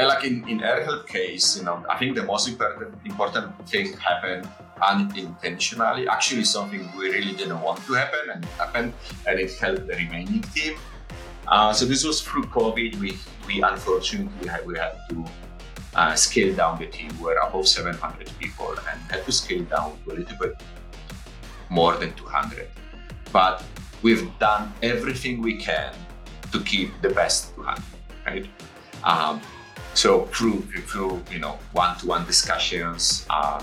[0.00, 4.48] like in in AirHelp case, you know, I think the most important important thing happened
[4.80, 6.08] unintentionally.
[6.08, 8.92] Actually, something we really didn't want to happen, and it happened,
[9.26, 10.76] and it helped the remaining team.
[11.46, 12.98] Uh, so this was through COVID.
[12.98, 15.24] We we unfortunately had, we had to
[15.94, 17.10] uh, scale down the team.
[17.18, 20.62] We were above 700 people and had to scale down to a little bit
[21.68, 22.68] more than 200.
[23.32, 23.62] But
[24.02, 25.92] we've done everything we can
[26.52, 27.82] to keep the best 200,
[28.26, 28.46] right?
[29.04, 29.40] Um,
[29.94, 33.62] so through through you know one-to-one discussions, uh,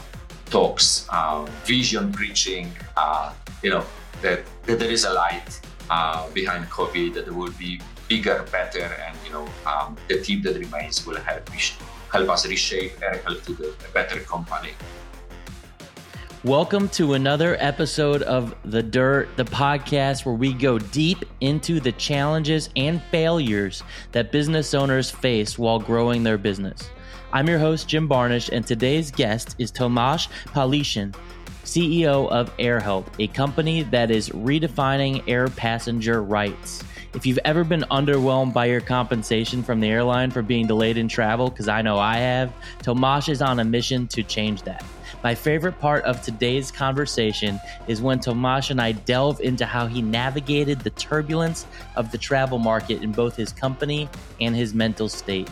[0.49, 3.33] talks, uh, vision preaching, uh,
[3.63, 3.83] you know
[4.21, 9.17] that, that there is a light uh, behind COVID, that will be bigger, better, and
[9.25, 11.49] you know um, the team that remains will help
[12.11, 14.71] help us reshape and help to the, a better company.
[16.45, 21.91] Welcome to another episode of The Dirt, the podcast where we go deep into the
[21.91, 26.91] challenges and failures that business owners face while growing their business.
[27.33, 31.13] I'm your host, Jim Barnish, and today's guest is Tomasz Pawliszyn,
[31.65, 36.85] CEO of AirHelp, a company that is redefining air passenger rights.
[37.13, 41.09] If you've ever been underwhelmed by your compensation from the airline for being delayed in
[41.09, 44.85] travel, because I know I have, Tomasz is on a mission to change that.
[45.23, 50.01] My favorite part of today's conversation is when Tomasz and I delve into how he
[50.01, 54.07] navigated the turbulence of the travel market in both his company
[54.39, 55.49] and his mental state.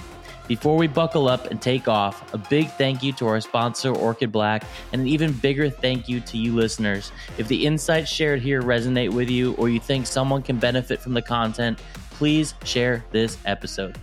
[0.47, 4.31] Before we buckle up and take off, a big thank you to our sponsor, Orchid
[4.31, 7.11] Black, and an even bigger thank you to you listeners.
[7.38, 11.13] If the insights shared here resonate with you or you think someone can benefit from
[11.13, 11.79] the content,
[12.11, 13.97] please share this episode.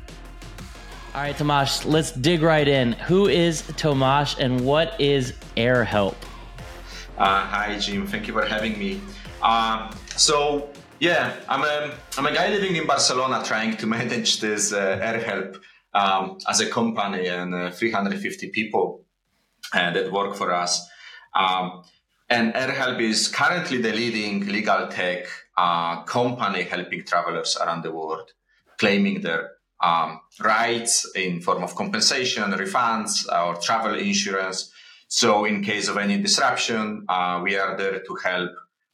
[1.15, 2.95] All right, Tomasz, let's dig right in.
[3.07, 6.17] Who is Tomasz and what is AirHelp?
[7.17, 8.05] Uh, hi, Jim.
[8.05, 9.01] Thank you for having me.
[9.41, 14.73] Um, so, yeah, I'm a, I'm a guy living in Barcelona trying to manage this
[14.73, 15.61] uh, AirHelp
[15.93, 19.05] um, as a company and uh, 350 people
[19.73, 20.85] uh, that work for us.
[21.37, 21.85] Um,
[22.29, 25.27] and AirHelp is currently the leading legal tech
[25.57, 28.33] uh, company helping travelers around the world
[28.79, 29.53] claiming their
[29.85, 34.73] um, rights in form of compensation, refunds, or travel insurance.
[35.09, 38.53] So in case of any disruption, uh, we are there to help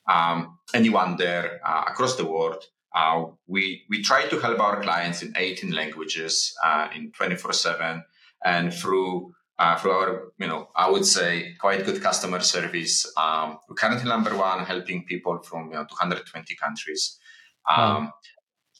[0.08, 2.64] um, anyone there uh, across the world.
[2.94, 8.02] Uh, we we try to help our clients in 18 languages uh, in 24/7,
[8.44, 13.06] and through uh, through our you know I would say quite good customer service.
[13.16, 17.18] Um, we're currently number one, helping people from you know 220 countries.
[17.70, 18.12] Um,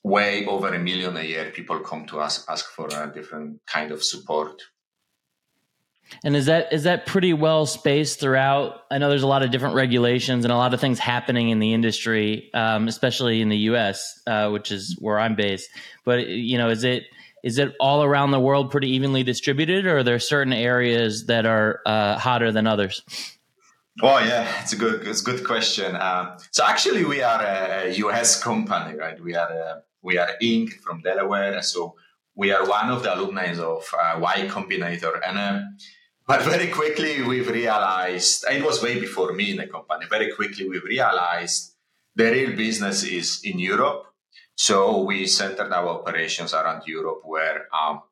[0.03, 3.93] way over a million a year people come to us ask for a different kind
[3.93, 4.63] of support
[6.25, 9.51] and is that is that pretty well spaced throughout i know there's a lot of
[9.51, 13.59] different regulations and a lot of things happening in the industry um, especially in the
[13.59, 15.69] us uh, which is where i'm based
[16.05, 17.05] but you know is it
[17.45, 21.45] is it all around the world pretty evenly distributed or are there certain areas that
[21.45, 23.03] are uh, hotter than others
[24.03, 25.95] Oh yeah, it's a good, it's a good question.
[25.95, 28.43] Uh, so actually, we are a U.S.
[28.43, 29.21] company, right?
[29.23, 30.75] We are a, we are Inc.
[30.81, 31.95] from Delaware, so
[32.35, 35.21] we are one of the alumni of uh, Y Combinator.
[35.27, 35.61] And uh,
[36.27, 40.07] but very quickly we've realized it was way before me in the company.
[40.09, 41.75] Very quickly we've realized
[42.15, 44.05] the real business is in Europe.
[44.55, 48.03] So we centered our operations around Europe, where um,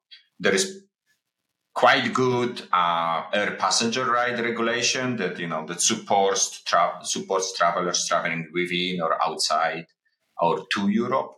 [0.41, 0.83] there is
[1.75, 8.05] quite good uh, air passenger ride regulation that you know that supports tra- supports travelers
[8.09, 9.87] traveling within or outside
[10.41, 11.38] or to Europe.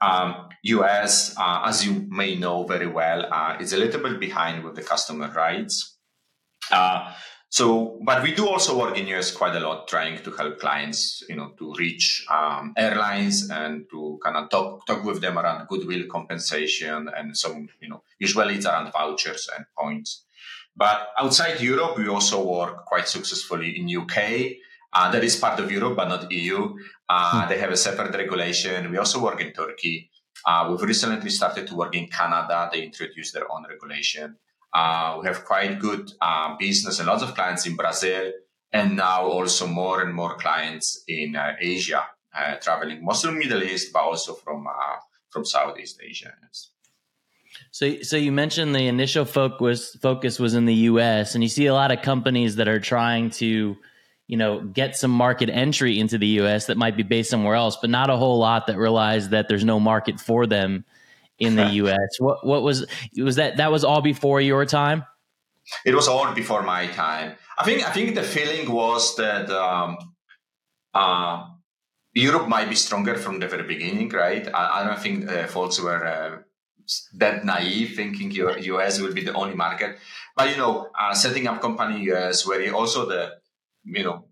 [0.00, 4.64] Um, US, uh, as you may know very well, uh, is a little bit behind
[4.64, 5.96] with the customer rights.
[6.70, 7.12] Uh,
[7.48, 11.22] so, but we do also work in US quite a lot, trying to help clients,
[11.28, 15.66] you know, to reach um, airlines and to kind of talk talk with them around
[15.66, 20.24] goodwill compensation and some, you know, usually it's around vouchers and points.
[20.76, 24.52] But outside Europe, we also work quite successfully in UK.
[24.92, 26.74] Uh, that is part of Europe, but not EU.
[27.08, 27.48] Uh, hmm.
[27.48, 28.90] They have a separate regulation.
[28.90, 30.10] We also work in Turkey.
[30.44, 32.68] Uh, we've recently started to work in Canada.
[32.72, 34.36] They introduced their own regulation.
[34.72, 38.32] Uh, we have quite good uh, business and lots of clients in Brazil,
[38.72, 42.04] and now also more and more clients in uh, Asia,
[42.60, 44.66] traveling mostly Middle East, but also from
[45.30, 46.32] from Southeast Asia.
[47.72, 51.66] So, so you mentioned the initial focus focus was in the U.S., and you see
[51.66, 53.76] a lot of companies that are trying to
[54.30, 57.76] you know, get some market entry into the US that might be based somewhere else,
[57.80, 60.84] but not a whole lot that realize that there's no market for them
[61.40, 62.10] in the US.
[62.20, 62.86] What what was
[63.18, 65.04] was that that was all before your time?
[65.84, 67.34] It was all before my time.
[67.58, 69.98] I think I think the feeling was that um,
[70.94, 71.46] uh,
[72.14, 74.46] Europe might be stronger from the very beginning, right?
[74.54, 76.38] I, I don't think uh, folks were uh,
[77.14, 79.98] that naive thinking US will be the only market.
[80.36, 83.39] But you know, uh, setting up company US where also the
[83.84, 84.24] you know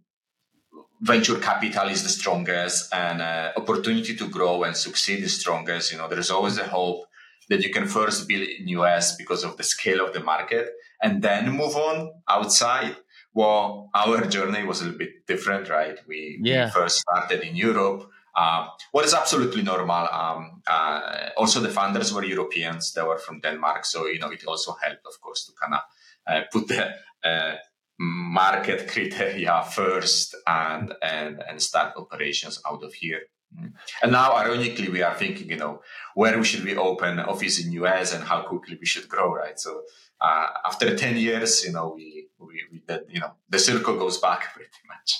[1.00, 5.93] venture capital is the strongest and uh, opportunity to grow and succeed is strongest.
[5.93, 7.05] You know, there's always a hope
[7.49, 10.69] that you can first build in US because of the scale of the market
[11.03, 12.97] and then move on outside.
[13.33, 15.99] Well, our journey was a little bit different, right?
[16.09, 16.67] We, yeah.
[16.67, 18.11] we first started in Europe.
[18.35, 20.09] Uh, what is absolutely normal.
[20.09, 24.45] Um, uh, also, the founders were Europeans; they were from Denmark, so you know it
[24.47, 25.81] also helped, of course, to kind of
[26.27, 26.95] uh, put the
[27.29, 27.56] uh,
[27.99, 33.23] market criteria first and and and start operations out of here.
[33.56, 33.73] Mm.
[34.03, 35.81] And now, ironically, we are thinking, you know,
[36.15, 39.59] where we should we open office in US and how quickly we should grow, right?
[39.59, 39.83] So
[40.21, 44.19] uh, after 10 years, you know, we, we, we did, you know, the circle goes
[44.19, 45.15] back pretty much.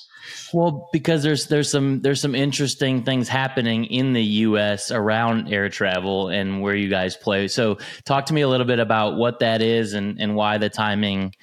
[0.53, 4.91] Well, because there's there's some there's some interesting things happening in the U.S.
[4.91, 7.49] around air travel and where you guys play.
[7.49, 10.69] So, talk to me a little bit about what that is and and why the
[10.69, 11.35] timing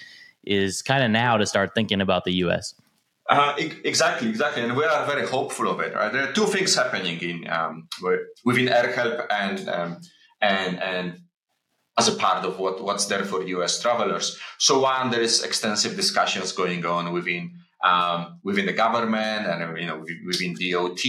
[0.45, 2.73] is kind of now to start thinking about the U.S.
[3.27, 5.95] Uh, exactly, exactly, and we are very hopeful of it.
[5.95, 7.87] Right, there are two things happening in um,
[8.43, 9.97] within AirHelp and um,
[10.41, 11.19] and and
[11.97, 13.81] as a part of what what's there for U.S.
[13.81, 14.39] travelers.
[14.59, 17.53] So one, there is extensive discussions going on within
[17.83, 21.03] um, within the government and you know within DOT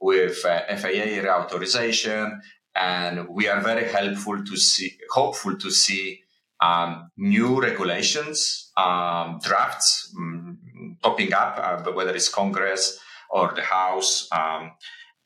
[0.00, 2.40] with uh, FAA reauthorization,
[2.74, 6.20] and we are very helpful to see, hopeful to see
[6.60, 10.58] um, new regulations um, drafts um,
[11.02, 12.98] popping up, uh, whether it's Congress
[13.30, 14.72] or the House, um,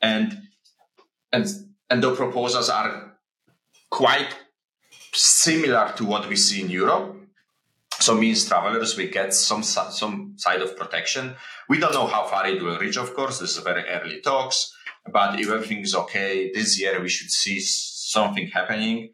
[0.00, 0.38] and
[1.32, 1.46] and
[1.90, 3.16] and the proposals are
[3.90, 4.34] quite
[5.12, 7.16] similar to what we see in Europe.
[8.00, 11.36] So means travelers we get some some side of protection.
[11.68, 12.96] We don't know how far it will reach.
[12.96, 14.72] Of course, this is very early talks.
[15.10, 19.10] But if everything is okay, this year we should see something happening.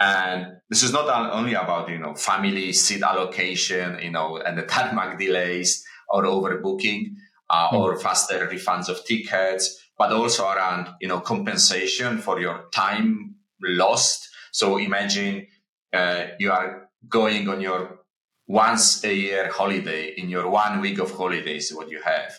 [0.00, 4.62] And this is not only about, you know, family seat allocation, you know, and the
[4.62, 7.14] tarmac delays or overbooking
[7.48, 7.78] uh, mm.
[7.78, 14.28] or faster refunds of tickets, but also around, you know, compensation for your time lost.
[14.52, 15.46] So imagine
[15.92, 18.00] uh, you are going on your
[18.46, 22.32] once a year holiday in your one week of holidays, what you have,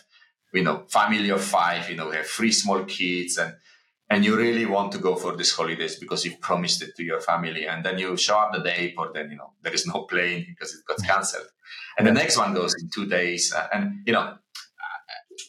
[0.52, 3.54] you know, family of five, you know, have three small kids and
[4.08, 7.20] and you really want to go for these holidays because you promised it to your
[7.20, 10.02] family and then you show up the day but then you know there is no
[10.10, 11.48] plane because it got cancelled
[11.98, 14.38] and the next one goes in two days uh, and you know uh,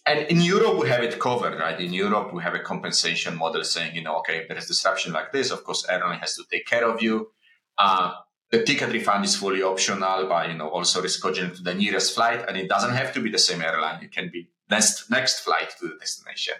[0.06, 1.80] and in Europe we have it covered, right?
[1.80, 5.14] In Europe we have a compensation model saying, you know, okay, if there is disruption
[5.14, 7.32] like this, of course airline has to take care of you.
[7.78, 8.14] Uh,
[8.52, 12.46] the ticket refund is fully optional by, you know, also rescheduling to the nearest flight,
[12.48, 14.02] and it doesn't have to be the same airline.
[14.04, 16.56] It can be next next flight to the destination.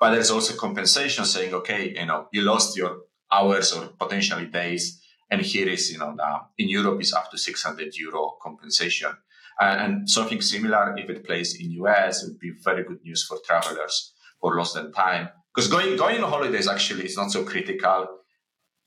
[0.00, 4.98] But there's also compensation saying, okay, you know, you lost your hours or potentially days.
[5.30, 6.16] And here is, you know,
[6.58, 9.12] in Europe is up to 600 euro compensation.
[9.60, 14.14] and something similar, if it plays in US, would be very good news for travelers
[14.40, 15.28] for lost time.
[15.54, 18.08] Because going, going on holidays actually is not so critical.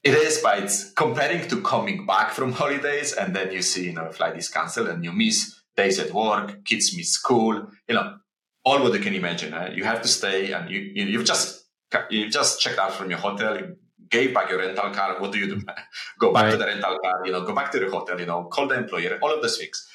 [0.02, 3.94] It is, but it's comparing to coming back from holidays and then you see, you
[3.94, 8.18] know, flight is canceled and you miss days at work, kids miss school, you know,
[8.66, 9.54] all what you can imagine.
[9.54, 11.66] Uh, you have to stay, and you, you have just
[12.10, 13.58] you've just checked out from your hotel.
[13.58, 13.78] You
[14.10, 15.20] gave back your rental car.
[15.20, 15.62] What do you do?
[16.20, 16.52] go back right.
[16.52, 17.26] to the rental car.
[17.26, 18.20] You know, go back to the hotel.
[18.20, 19.20] You know, call the employer.
[19.22, 19.88] All of those things.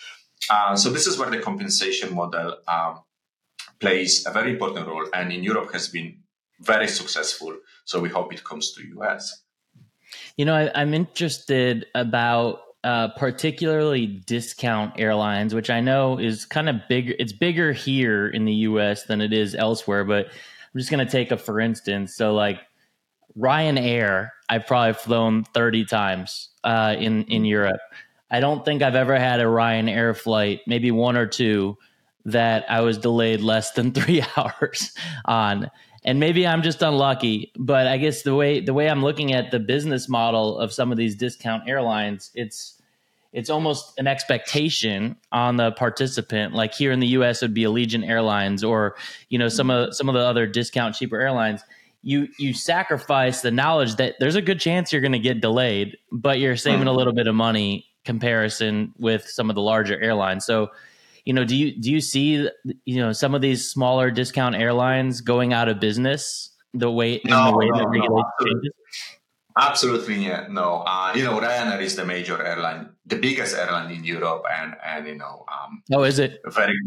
[0.51, 3.01] Uh, so this is where the compensation model um,
[3.81, 6.21] plays a very important role, and in Europe has been
[6.61, 7.57] very successful.
[7.85, 9.43] So we hope it comes to US.
[10.37, 16.71] You know, I, I'm interested about uh, particularly discount airlines, which I know is kind
[16.71, 17.13] of bigger.
[17.19, 19.03] It's bigger here in the U.S.
[19.03, 20.05] than it is elsewhere.
[20.05, 22.17] But I'm just going to take a for instance.
[22.17, 22.61] So like
[23.37, 27.83] Ryanair, I've probably flown 30 times uh, in in Europe.
[28.31, 31.77] I don't think I've ever had a Ryanair flight, maybe one or two,
[32.25, 34.95] that I was delayed less than three hours
[35.27, 35.71] on
[36.05, 39.51] and maybe I'm just unlucky, but I guess the way the way I'm looking at
[39.51, 42.78] the business model of some of these discount airlines, it's
[43.39, 46.55] it's almost an expectation on the participant.
[46.55, 48.97] Like here in the U.S., it would be Allegiant Airlines, or
[49.29, 51.63] you know some of some of the other discount cheaper airlines.
[52.03, 55.97] You you sacrifice the knowledge that there's a good chance you're going to get delayed,
[56.11, 60.45] but you're saving a little bit of money comparison with some of the larger airlines.
[60.45, 60.71] So
[61.25, 62.49] you know, do you do you see
[62.87, 67.39] you know some of these smaller discount airlines going out of business the way no,
[67.39, 68.73] in the way no, that regulation no, changes?
[69.59, 70.85] Absolutely, yeah, no.
[70.87, 75.07] Uh, you know, Ryanair is the major airline, the biggest airline in Europe, and and
[75.09, 76.79] you know, um, oh, is it very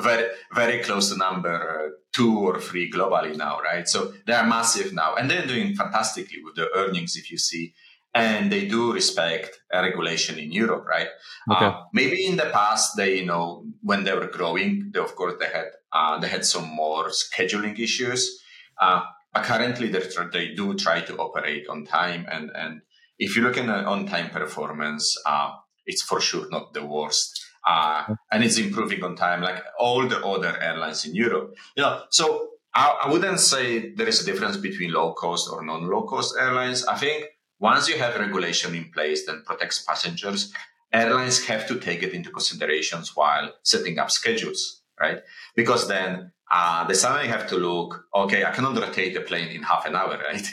[0.00, 3.88] very very close to number uh, two or three globally now, right?
[3.88, 7.16] So they are massive now, and they're doing fantastically with the earnings.
[7.16, 7.74] If you see,
[8.14, 11.08] and they do respect regulation in Europe, right?
[11.50, 11.64] Okay.
[11.64, 15.34] Uh, maybe in the past, they you know when they were growing, they of course
[15.40, 18.40] they had uh, they had some more scheduling issues.
[18.80, 22.82] Uh, but currently, they do try to operate on time, and and
[23.18, 25.52] if you look at the on time performance, uh,
[25.86, 27.40] it's for sure not the worst.
[27.64, 31.54] Uh, and it's improving on time, like all the other airlines in Europe.
[31.76, 35.64] You know, so I, I wouldn't say there is a difference between low cost or
[35.64, 36.84] non low cost airlines.
[36.84, 37.26] I think
[37.60, 40.52] once you have regulation in place that protects passengers,
[40.92, 45.20] airlines have to take it into considerations while setting up schedules, right?
[45.54, 49.62] Because then uh, they suddenly have to look, okay, I cannot rotate the plane in
[49.62, 50.48] half an hour, right?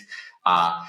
[0.45, 0.81] Uh,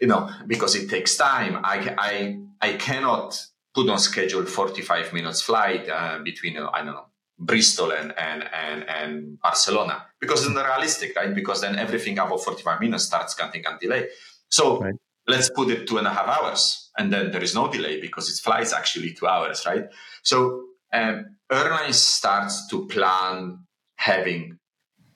[0.00, 1.60] you know, because it takes time.
[1.62, 3.40] I, I, I cannot
[3.74, 7.06] put on schedule 45 minutes flight uh, between, uh, I don't know,
[7.38, 11.34] Bristol and, and, and, and Barcelona because it's not realistic, right?
[11.34, 14.08] Because then everything above 45 minutes starts counting on delay.
[14.48, 14.94] So right
[15.30, 18.28] let's put it two and a half hours and then there is no delay because
[18.28, 19.84] it flies actually two hours right
[20.22, 23.60] so um, airlines starts to plan
[24.00, 24.58] having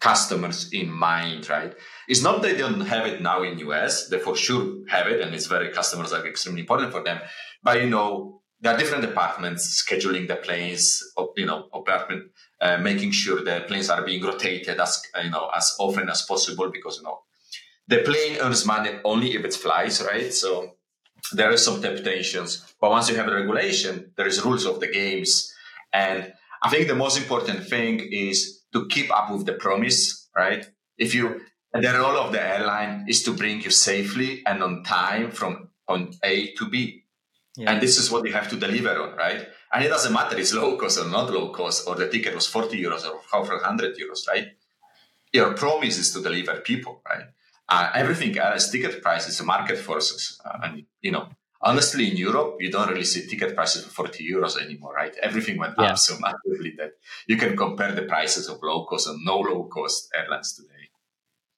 [0.00, 1.72] customers in mind right?
[2.08, 5.20] It's not that they don't have it now in us they for sure have it
[5.20, 7.20] and it's very customers are extremely important for them.
[7.62, 10.84] But you know there are different departments scheduling the planes
[11.36, 12.22] you know apartment
[12.60, 16.70] uh, making sure the planes are being rotated as you know as often as possible
[16.70, 17.18] because you know
[17.86, 20.32] the plane earns money only if it flies, right?
[20.32, 20.76] So
[21.32, 24.88] there are some temptations, but once you have a regulation, there is rules of the
[24.88, 25.52] games,
[25.92, 30.66] and I think the most important thing is to keep up with the promise, right?
[30.98, 31.40] If you
[31.72, 36.12] the role of the airline is to bring you safely and on time from on
[36.22, 37.04] A to B.
[37.56, 37.72] Yeah.
[37.72, 39.46] And this is what you have to deliver on, right?
[39.72, 42.46] And it doesn't matter it's low cost or not low cost, or the ticket was
[42.46, 44.48] 40 euros or 100 euros, right?
[45.32, 47.26] Your promise is to deliver people, right?
[47.68, 50.40] Uh, everything else, ticket prices, market forces.
[50.44, 51.28] Uh, and, you know,
[51.64, 55.16] honestly, in Europe, you don't really see ticket prices for 40 euros anymore, right?
[55.22, 55.92] Everything went yeah.
[55.92, 56.92] up so massively that
[57.26, 60.68] you can compare the prices of low cost and no low cost airlines today.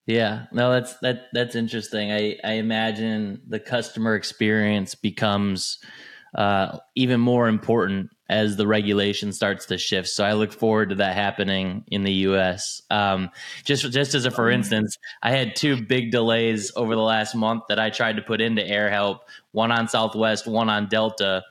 [0.06, 2.12] Yeah, no, that's that that's interesting.
[2.12, 5.78] I I imagine the customer experience becomes
[6.36, 10.09] uh, even more important as the regulation starts to shift.
[10.09, 12.83] So I look forward to that happening in the U.S.
[12.90, 13.30] Um,
[13.64, 17.64] just just as a for instance, I had two big delays over the last month
[17.68, 19.21] that I tried to put into AirHelp.
[19.52, 21.45] One on Southwest, one on Delta,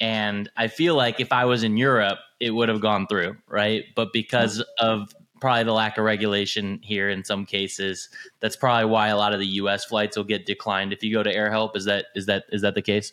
[0.00, 3.84] and I feel like if I was in Europe, it would have gone through, right?
[3.94, 9.08] But because of probably the lack of regulation here in some cases, that's probably why
[9.08, 9.84] a lot of the U.S.
[9.84, 11.76] flights will get declined if you go to AirHelp.
[11.76, 13.12] Is that is that is that the case?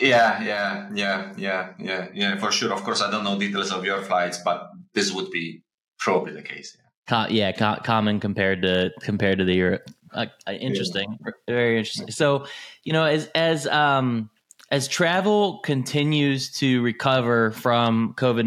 [0.00, 2.72] Yeah, yeah, yeah, yeah, yeah, yeah, for sure.
[2.72, 5.62] Of course, I don't know details of your flights, but this would be
[5.98, 6.76] probably the case.
[7.10, 9.90] Yeah, yeah co- common compared to compared to the Europe.
[10.12, 11.32] Uh, uh, interesting, yeah.
[11.46, 12.10] very interesting.
[12.10, 12.46] So,
[12.84, 14.30] you know, as as um
[14.70, 18.46] as travel continues to recover from COVID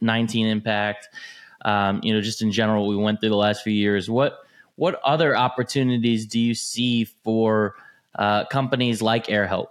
[0.00, 1.08] 19 impact,
[1.64, 4.08] um, you know, just in general, we went through the last few years.
[4.08, 4.38] What
[4.76, 7.74] what other opportunities do you see for
[8.14, 9.66] uh, companies like AirHelp?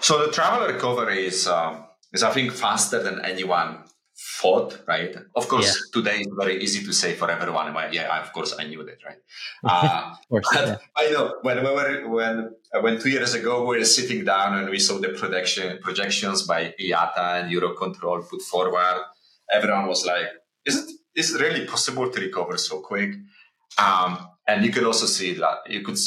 [0.00, 3.84] So the travel recovery is, um, is I think, faster than anyone
[4.40, 5.14] thought, right?
[5.34, 6.00] Of course, yeah.
[6.02, 7.74] today it's very easy to say for everyone.
[7.92, 9.18] Yeah, of course, I knew that, right?
[9.64, 10.76] Uh, course, yeah.
[10.96, 14.68] I know when we were when when two years ago we were sitting down and
[14.70, 19.00] we saw the projection projections by IATA and Eurocontrol put forward.
[19.52, 20.28] Everyone was like,
[20.64, 23.14] "Is it is it really possible to recover so quick?"
[23.78, 25.98] Um, and you could also see that you could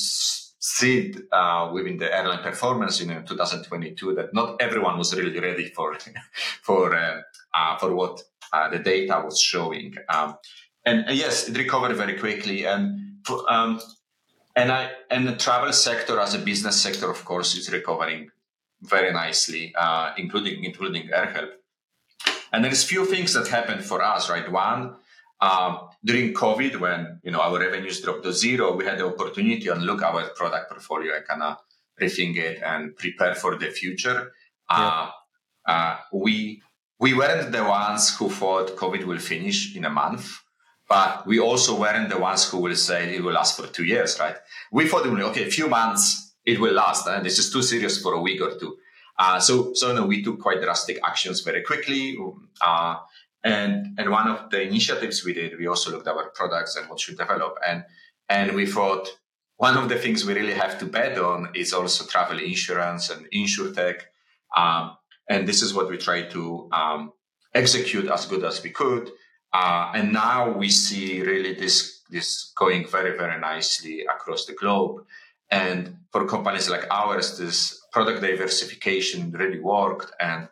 [0.63, 5.98] see uh, within the airline performance in 2022 that not everyone was really ready for
[6.62, 7.22] for uh,
[7.53, 9.93] uh, for what uh, the data was showing.
[10.08, 10.38] Um,
[10.86, 13.17] and yes, it recovered very quickly, and
[13.50, 13.82] um,
[14.55, 18.29] and I and the travel sector as a business sector, of course, is recovering
[18.82, 21.51] very nicely, uh, including including AirHelp.
[22.53, 24.50] And there is few things that happened for us, right?
[24.50, 24.96] One,
[25.41, 29.60] um, during COVID, when you know our revenues dropped to zero, we had the opportunity
[29.65, 31.57] to look our product portfolio and kind of
[32.01, 34.31] rethink it and prepare for the future.
[34.69, 35.10] Yeah.
[35.65, 36.62] Uh, uh, we
[37.00, 40.39] we weren't the ones who thought COVID will finish in a month,
[40.88, 44.19] but we also weren't the ones who will say it will last for two years,
[44.19, 44.36] right?
[44.72, 48.13] We thought, okay, a few months it will last, and this is too serious for
[48.13, 48.77] a week or two.
[49.17, 52.17] Uh, so, so know, we took quite drastic actions very quickly.
[52.62, 52.98] Uh,
[53.43, 56.89] and and one of the initiatives we did, we also looked at our products and
[56.89, 57.57] what should develop.
[57.67, 57.83] And
[58.29, 59.09] and we thought
[59.57, 63.27] one of the things we really have to bet on is also travel insurance and
[63.31, 64.01] insurtech.
[64.55, 64.97] Um,
[65.29, 67.13] and this is what we try to um,
[67.53, 69.12] execute as good as we could.
[69.53, 75.05] Uh, and now we see really this this going very very nicely across the globe.
[75.50, 80.47] and for companies like ours, this product diversification really worked, and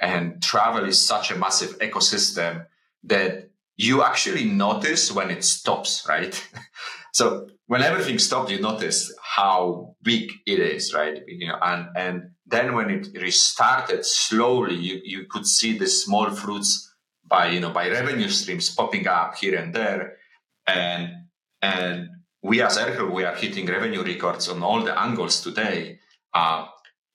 [0.00, 2.66] and travel is such a massive ecosystem
[3.04, 6.48] that you actually notice when it stops, right?
[7.12, 11.22] so when everything stopped, you notice how big it is, right?
[11.26, 16.30] You know, and and then when it restarted slowly, you, you could see the small
[16.30, 16.92] fruits
[17.24, 20.16] by you know by revenue streams popping up here and there,
[20.66, 21.10] and
[21.62, 22.08] and
[22.42, 25.98] we as AirHelp, we are hitting revenue records on all the angles today,
[26.34, 26.66] uh,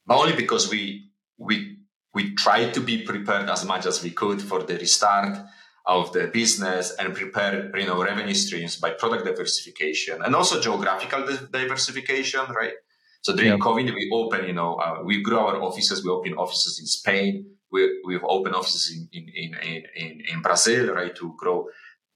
[0.06, 1.73] but only because we we
[2.14, 5.38] we tried to be prepared as much as we could for the restart
[5.86, 11.26] of the business and prepare you know revenue streams by product diversification and also geographical
[11.52, 12.74] diversification right?
[13.22, 16.04] So during covid we open you know uh, we grew our offices.
[16.04, 17.46] We opened offices in spain.
[17.72, 21.68] We, we've opened offices in, in, in, in, in brazil right to grow.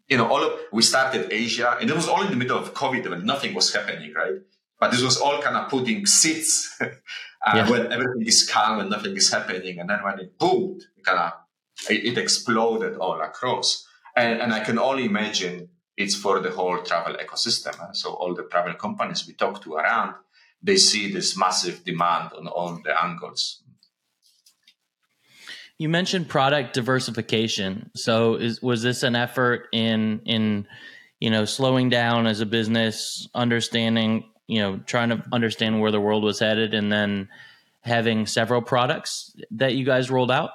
[0.08, 2.74] You know all of we started asia and it was all in the middle of
[2.74, 4.40] covid when nothing was happening right
[4.80, 6.88] but this was all kind of putting seeds uh,
[7.54, 7.70] yeah.
[7.70, 11.34] when everything is calm and nothing is happening and then when it boomed kind of
[11.90, 13.88] it, exploded all across.
[14.16, 17.96] And, and I can only imagine it's for the whole travel ecosystem.
[17.96, 20.16] So all the travel companies we talk to around,
[20.62, 23.64] they see this massive demand on all the angles.
[25.80, 27.92] You mentioned product diversification.
[27.96, 30.68] So is was this an effort in in
[31.20, 36.00] you know slowing down as a business, understanding, you know, trying to understand where the
[36.00, 37.30] world was headed and then
[37.82, 40.52] having several products that you guys rolled out?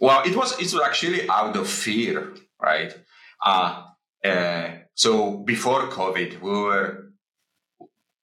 [0.00, 2.96] Well, it was it was actually out of fear, right?
[3.44, 3.84] Uh,
[4.24, 7.12] uh, so before COVID, we were,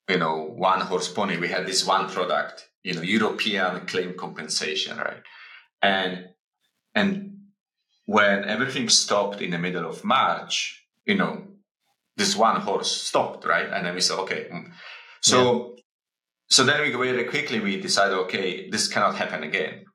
[0.09, 1.37] you know, one horse pony.
[1.37, 5.21] We had this one product, you know, European claim compensation, right?
[5.81, 6.29] And
[6.93, 7.39] and
[8.05, 11.47] when everything stopped in the middle of March, you know,
[12.17, 13.67] this one horse stopped, right?
[13.71, 14.47] And then we said, okay.
[14.51, 14.71] Mm.
[15.21, 15.81] So yeah.
[16.49, 19.85] so then we go very quickly we decided, okay, this cannot happen again,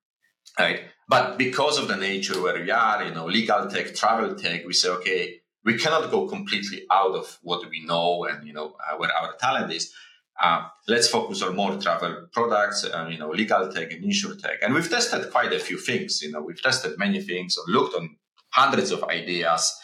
[0.59, 0.83] right?
[1.09, 4.73] But because of the nature where we are, you know, legal tech, travel tech, we
[4.73, 8.97] say, okay, we cannot go completely out of what we know and, you know, uh,
[8.97, 9.93] where our talent is.
[10.41, 14.59] Uh, let's focus on more travel products, uh, you know, legal tech and insure tech.
[14.63, 17.95] And we've tested quite a few things, you know, we've tested many things or looked
[17.95, 18.17] on
[18.51, 19.77] hundreds of ideas.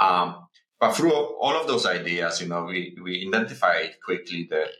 [0.00, 0.48] Um,
[0.82, 4.70] but through all of those ideas, you know, we, we identified quickly that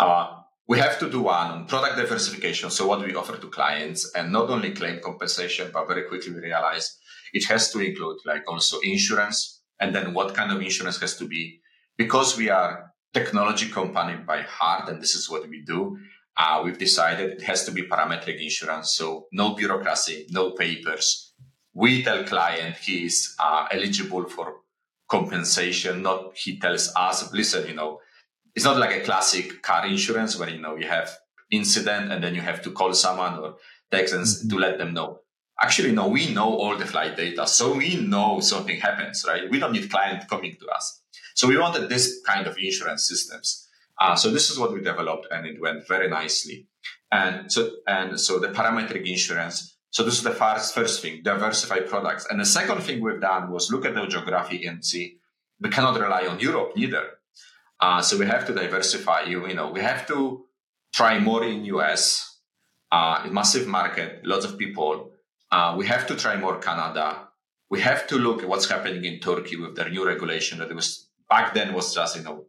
[0.00, 2.70] uh, we have to do one on product diversification.
[2.70, 6.40] So what we offer to clients and not only claim compensation, but very quickly we
[6.40, 6.98] realize
[7.32, 11.28] it has to include like also insurance and then what kind of insurance has to
[11.28, 11.60] be
[11.96, 15.96] because we are technology company by heart and this is what we do.
[16.36, 18.96] Uh, we've decided it has to be parametric insurance.
[18.96, 21.25] So no bureaucracy, no papers.
[21.76, 24.60] We tell client he is uh, eligible for
[25.10, 26.00] compensation.
[26.00, 28.00] Not he tells us, listen, you know,
[28.54, 31.14] it's not like a classic car insurance where you know you have
[31.50, 33.56] incident and then you have to call someone or
[33.90, 34.48] text and mm-hmm.
[34.48, 35.20] to let them know.
[35.60, 39.50] Actually, no, we know all the flight data, so we know something happens, right?
[39.50, 41.02] We don't need client coming to us.
[41.34, 43.68] So we wanted this kind of insurance systems.
[44.00, 46.68] Uh, so this is what we developed, and it went very nicely.
[47.12, 49.75] And so and so the parametric insurance.
[49.96, 52.26] So this is the first first thing, diversify products.
[52.28, 55.04] And the second thing we've done was look at the geography and see
[55.58, 57.04] we cannot rely on Europe neither
[57.80, 59.22] uh, so we have to diversify.
[59.22, 60.44] You, you know, we have to
[60.92, 62.38] try more in US,
[62.90, 65.12] uh, massive market, lots of people.
[65.50, 67.28] Uh, we have to try more Canada.
[67.70, 71.08] We have to look at what's happening in Turkey with their new regulation that was
[71.28, 72.44] back then was just you know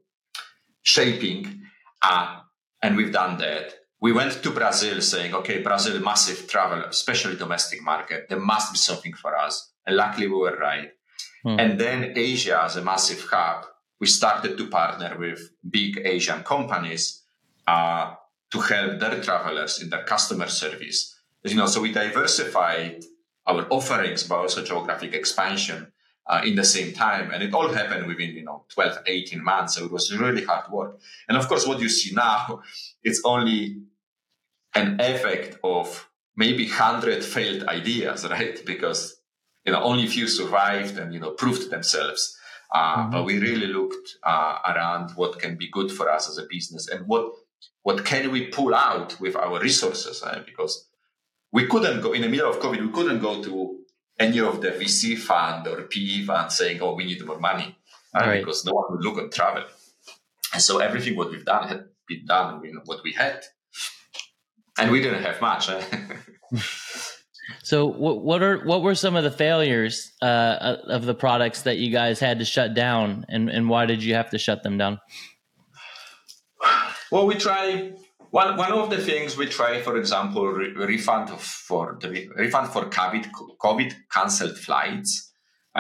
[0.84, 1.62] shaping,
[2.02, 2.40] uh,
[2.82, 3.74] and we've done that.
[4.00, 8.30] We went to Brazil saying, okay, Brazil, massive travel, especially domestic market.
[8.30, 9.72] There must be something for us.
[9.86, 10.92] And luckily we were right.
[11.44, 11.60] Hmm.
[11.60, 13.66] And then Asia as a massive hub
[14.00, 17.24] we started to partner with big Asian companies
[17.66, 18.14] uh,
[18.52, 21.16] to help their travelers in their customer service.
[21.44, 23.04] You know, so we diversified
[23.46, 25.92] our offerings, but also geographic expansion
[26.28, 27.32] uh, in the same time.
[27.32, 29.76] And it all happened within, you know, 12, 18 months.
[29.76, 31.00] So it was really hard work.
[31.28, 32.62] And of course, what you see now,
[33.04, 33.82] it's only
[34.76, 38.64] an effect of maybe 100 failed ideas, right?
[38.66, 39.20] Because,
[39.66, 42.38] you know, only few survived and, you know, proved themselves.
[42.74, 43.12] Uh, mm-hmm.
[43.12, 46.88] But we really looked uh, around what can be good for us as a business
[46.90, 47.32] and what
[47.84, 50.90] what can we pull out with our resources uh, because
[51.54, 52.82] we couldn't go in the middle of COVID.
[52.82, 53.77] We couldn't go to
[54.20, 57.78] any of the VC fund or PE fund saying, "Oh, we need more money,"
[58.16, 58.40] uh, right.
[58.40, 59.64] because no one would look at travel.
[60.54, 63.44] And so everything what we've done had been done with what we had,
[64.78, 65.70] and we didn't have much.
[67.64, 71.78] So what what are what were some of the failures uh, of the products that
[71.78, 74.78] you guys had to shut down, and and why did you have to shut them
[74.78, 75.00] down?
[77.12, 77.94] Well, we try
[78.38, 81.28] one one of the things we try, for example, re- refund
[81.68, 83.24] for the re- refund for COVID
[83.66, 85.12] COVID cancelled flights.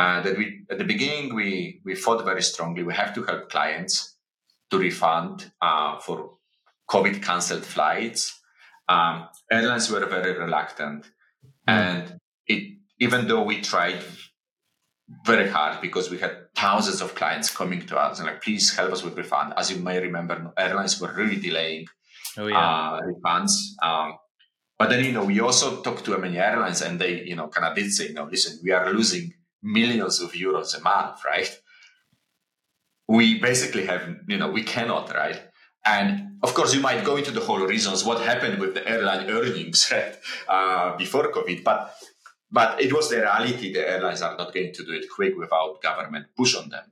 [0.01, 1.49] Uh, that we at the beginning we
[1.85, 2.81] we fought very strongly.
[2.83, 3.93] We have to help clients
[4.71, 6.17] to refund uh, for
[6.93, 8.21] COVID cancelled flights.
[8.89, 9.15] Um,
[9.51, 11.73] airlines were very reluctant, mm.
[11.81, 12.03] and
[12.53, 12.61] it
[13.05, 14.01] even though we tried
[15.25, 18.91] very hard because we had thousands of clients coming to us and like, please help
[18.91, 19.53] us with refund.
[19.55, 21.85] As you may remember, airlines were really delaying
[22.37, 22.57] oh, yeah.
[22.57, 23.51] uh, refunds.
[23.81, 24.17] Um,
[24.77, 27.65] but then, you know, we also talked to many airlines and they, you know, kind
[27.65, 31.49] of did say, you know, listen, we are losing millions of euros a month, right?
[33.07, 35.41] We basically have, you know, we cannot, right?
[35.85, 39.29] And of course, you might go into the whole reasons what happened with the airline
[39.29, 40.15] earnings right,
[40.47, 41.95] uh, before COVID, but
[42.49, 43.73] but it was the reality.
[43.73, 46.85] The airlines are not going to do it quick without government push on them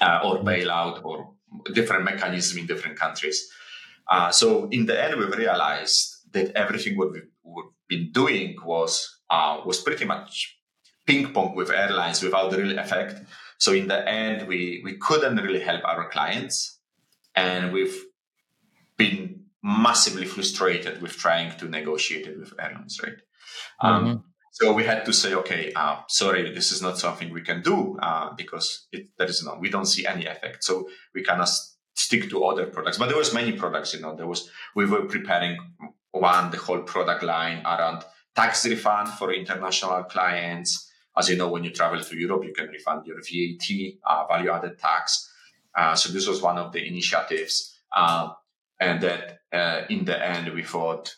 [0.00, 1.34] uh, or bailout or
[1.72, 3.48] different mechanism in different countries.
[4.08, 9.20] Uh, so in the end, we've realized that everything what we've, we've been doing was
[9.30, 10.58] uh, was pretty much
[11.06, 13.20] ping pong with airlines without the real effect.
[13.58, 16.78] So in the end, we we couldn't really help our clients,
[17.34, 17.98] and we've
[18.96, 23.20] been massively frustrated with trying to negotiate it with airlines, right?
[23.80, 24.16] Um, mm-hmm.
[24.52, 27.98] So we had to say, okay, uh, sorry, this is not something we can do
[28.02, 30.62] uh, because it, there is no, we don't see any effect.
[30.62, 31.48] So we kind of
[31.94, 32.98] stick to other products.
[32.98, 35.58] But there was many products, you know, there was, we were preparing
[36.10, 40.90] one, the whole product line around tax refund for international clients.
[41.16, 44.50] As you know, when you travel to Europe, you can refund your VAT, uh, value
[44.50, 45.30] added tax.
[45.74, 47.78] Uh, so this was one of the initiatives.
[47.94, 48.30] Uh,
[48.80, 51.14] and that uh, in the end, we thought,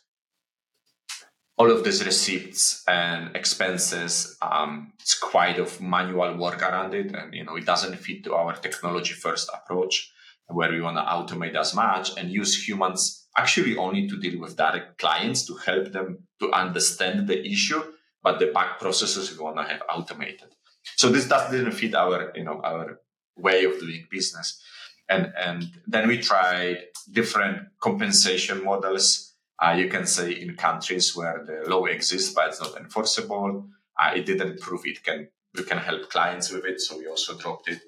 [1.56, 7.32] all of these receipts and expenses um, it's quite of manual work around it and
[7.32, 10.12] you know it doesn't fit to our technology first approach
[10.48, 14.56] where we want to automate as much and use humans actually only to deal with
[14.56, 17.82] direct clients to help them to understand the issue
[18.22, 20.48] but the back processes we want to have automated
[20.96, 23.00] so this does didn't fit our you know our
[23.36, 24.62] way of doing business
[25.08, 26.78] and and then we tried
[27.10, 32.60] different compensation models uh, you can say in countries where the law exists but it's
[32.60, 33.68] not enforceable.
[33.98, 37.38] Uh, it didn't prove it can we can help clients with it, so we also
[37.38, 37.80] dropped it.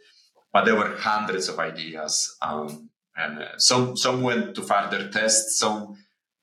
[0.57, 5.59] But there were hundreds of ideas, um, and uh, some some went to further tests,
[5.59, 5.99] some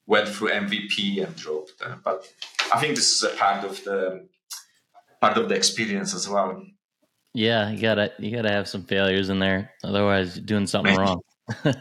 [0.06, 1.74] went through MVP and dropped.
[1.84, 2.24] Uh, but
[2.72, 4.28] I think this is a part of the
[5.20, 6.64] part of the experience as well.
[7.34, 11.22] Yeah, you gotta you gotta have some failures in there, otherwise you're doing something wrong.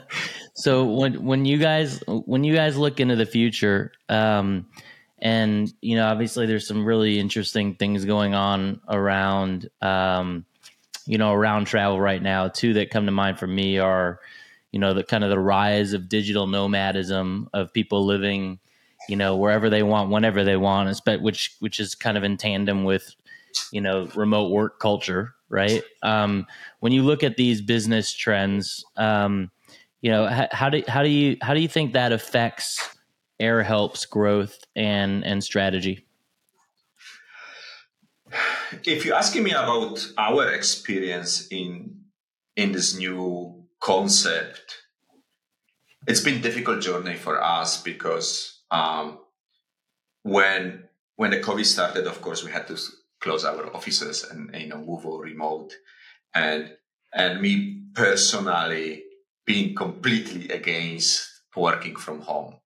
[0.54, 4.66] So when when you guys when you guys look into the future, um,
[5.18, 10.46] and you know, obviously there's some really interesting things going on around, um,
[11.06, 12.48] you know, around travel right now.
[12.48, 14.20] Two that come to mind for me are,
[14.70, 18.58] you know, the kind of the rise of digital nomadism of people living,
[19.08, 22.84] you know, wherever they want, whenever they want, which which is kind of in tandem
[22.84, 23.14] with,
[23.70, 25.82] you know, remote work culture, right?
[26.02, 26.46] Um,
[26.80, 28.84] when you look at these business trends.
[28.96, 29.50] Um,
[30.02, 32.96] you know how, how do how do you how do you think that affects
[33.40, 36.04] AirHelp's growth and and strategy?
[38.84, 42.04] If you're asking me about our experience in
[42.56, 44.78] in this new concept,
[46.06, 49.18] it's been a difficult journey for us because um,
[50.22, 52.78] when when the COVID started, of course, we had to
[53.20, 55.72] close our offices and you know move all remote,
[56.34, 56.76] and
[57.12, 59.04] and me personally,
[59.46, 62.56] being completely against working from home.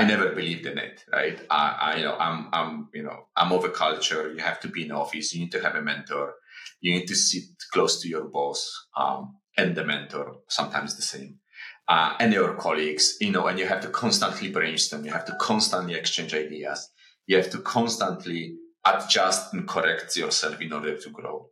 [0.00, 1.38] I never believed in it, right?
[1.50, 4.32] I, I, you know, I'm, I'm, you know, I'm of a culture.
[4.32, 5.34] You have to be in office.
[5.34, 6.36] You need to have a mentor.
[6.80, 10.36] You need to sit close to your boss um, and the mentor.
[10.48, 11.40] Sometimes the same,
[11.86, 13.18] uh, and your colleagues.
[13.20, 15.04] You know, and you have to constantly brainstorm.
[15.04, 16.88] You have to constantly exchange ideas.
[17.26, 21.50] You have to constantly adjust and correct yourself in order to grow.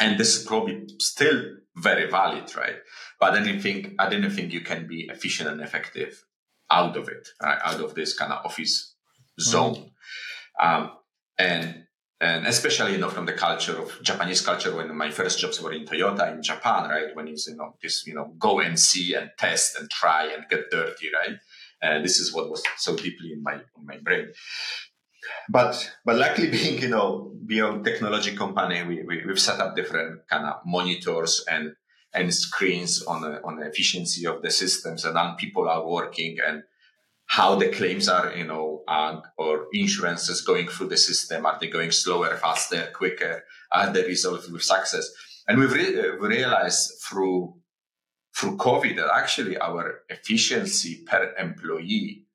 [0.00, 1.42] And this is probably still
[1.76, 2.76] very valid, right?
[3.20, 6.24] But I didn't think I didn't think you can be efficient and effective
[6.70, 7.58] out of it, right?
[7.64, 8.94] out of this kind of office
[9.40, 9.90] zone,
[10.60, 10.64] mm.
[10.64, 10.90] um,
[11.38, 11.84] and
[12.20, 14.74] and especially you know from the culture of Japanese culture.
[14.74, 17.14] When my first jobs were in Toyota in Japan, right?
[17.14, 20.44] When you you know this you know go and see and test and try and
[20.48, 21.38] get dirty, right?
[21.82, 24.32] And this is what was so deeply in my in my brain
[25.48, 30.20] but but luckily being you know beyond technology company we, we have set up different
[30.28, 31.72] kind of monitors and
[32.16, 36.38] and screens on the, on the efficiency of the systems and how people are working
[36.46, 36.62] and
[37.26, 41.68] how the claims are you know uh, or insurances going through the system are they
[41.68, 45.10] going slower faster quicker are they resolved with success
[45.48, 47.54] and we've re- we realized through
[48.36, 52.26] through COVID that actually our efficiency per employee,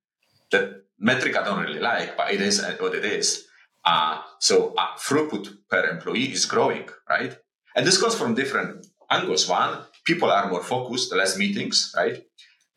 [0.50, 3.46] that metric I don't really like, but it is what it is.
[3.86, 7.38] Uh, so uh, throughput per employee is growing, right?
[7.76, 9.48] And this comes from different angles.
[9.48, 12.24] One, people are more focused, less meetings, right?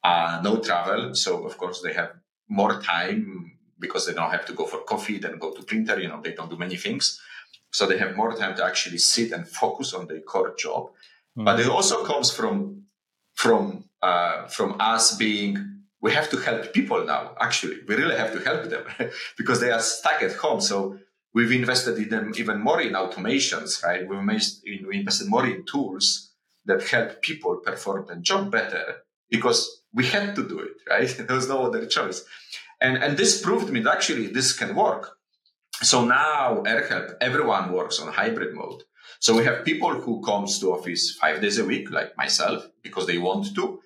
[0.03, 1.15] Uh, no travel.
[1.15, 2.11] So of course they have
[2.49, 6.09] more time because they don't have to go for coffee, then go to printer, you
[6.09, 7.21] know, they don't do many things.
[7.73, 10.85] So they have more time to actually sit and focus on their core job.
[10.87, 11.45] Mm-hmm.
[11.45, 12.83] But it also comes from
[13.35, 17.35] from uh, from us being we have to help people now.
[17.41, 18.85] Actually, we really have to help them
[19.39, 20.61] because they are stuck at home.
[20.61, 20.99] So
[21.35, 24.09] we've invested in them even more in automations, right?
[24.09, 26.31] We've invested more in tools
[26.65, 31.09] that help people perform their job better because we had to do it, right?
[31.27, 32.25] there was no other choice.
[32.81, 35.17] And, and this proved me that actually this can work.
[35.83, 38.85] So now AirHelp, everyone works on hybrid mode.
[39.19, 43.07] So we have people who comes to office five days a week, like myself, because
[43.07, 43.81] they want to.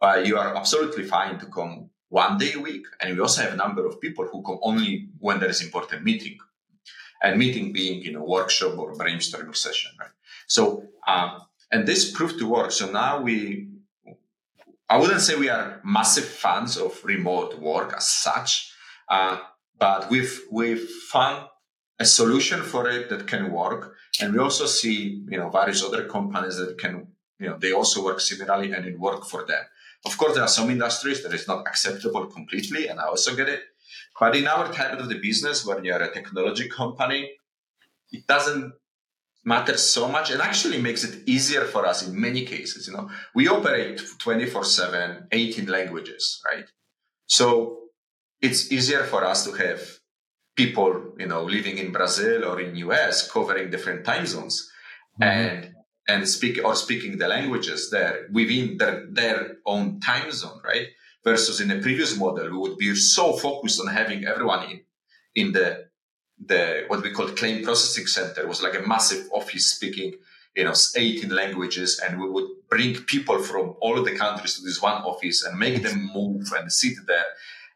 [0.00, 2.86] But you are absolutely fine to come one day a week.
[3.00, 6.04] And we also have a number of people who come only when there is important
[6.04, 6.38] meeting.
[7.22, 10.10] And meeting being, you know, workshop or brainstorming session, right?
[10.46, 12.72] So, um, and this proved to work.
[12.72, 13.68] So now we,
[14.88, 18.72] I wouldn't say we are massive fans of remote work as such,
[19.08, 19.38] uh,
[19.78, 21.48] but we've we've found
[21.98, 26.04] a solution for it that can work, and we also see you know various other
[26.04, 27.06] companies that can
[27.38, 29.64] you know they also work similarly and it work for them.
[30.04, 33.48] Of course, there are some industries that is not acceptable completely, and I also get
[33.48, 33.62] it.
[34.18, 37.32] But in our type of the business, when you're a technology company,
[38.10, 38.72] it doesn't
[39.44, 42.86] matter so much and actually makes it easier for us in many cases.
[42.86, 46.66] You know, we operate 24 7, 18 languages, right?
[47.26, 47.78] So
[48.40, 49.80] it's easier for us to have
[50.56, 54.70] people, you know, living in Brazil or in US covering different time zones
[55.20, 55.22] mm-hmm.
[55.22, 55.74] and
[56.08, 60.88] and speak or speaking the languages there within their, their own time zone, right?
[61.24, 64.80] Versus in the previous model, we would be so focused on having everyone in
[65.34, 65.86] in the
[66.44, 68.46] the what we call claim processing center.
[68.46, 70.14] Was like a massive office speaking
[70.56, 74.82] you know 18 languages and we would bring people from all the countries to this
[74.82, 77.24] one office and make them move and sit there.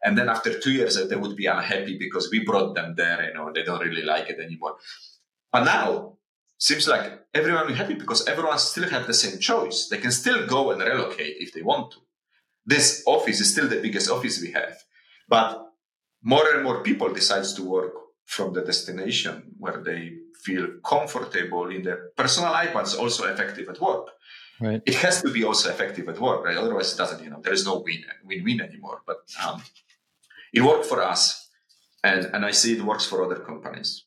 [0.03, 3.27] And then after two years uh, they would be unhappy because we brought them there
[3.27, 4.75] you know they don't really like it anymore.
[5.51, 6.17] But now
[6.59, 9.87] seems like everyone is happy because everyone still have the same choice.
[9.89, 11.99] They can still go and relocate if they want to
[12.67, 14.77] this office is still the biggest office we have
[15.27, 15.67] but
[16.23, 17.93] more and more people decides to work
[18.25, 23.67] from the destination where they feel comfortable in their personal life, but it's also effective
[23.69, 24.07] at work.
[24.59, 24.81] Right.
[24.85, 26.57] It has to be also effective at work, right?
[26.57, 27.23] Otherwise, it doesn't.
[27.23, 29.01] You know, there is no win win-win anymore.
[29.05, 29.61] But um,
[30.51, 31.49] it worked for us,
[32.03, 34.03] and and I see it works for other companies.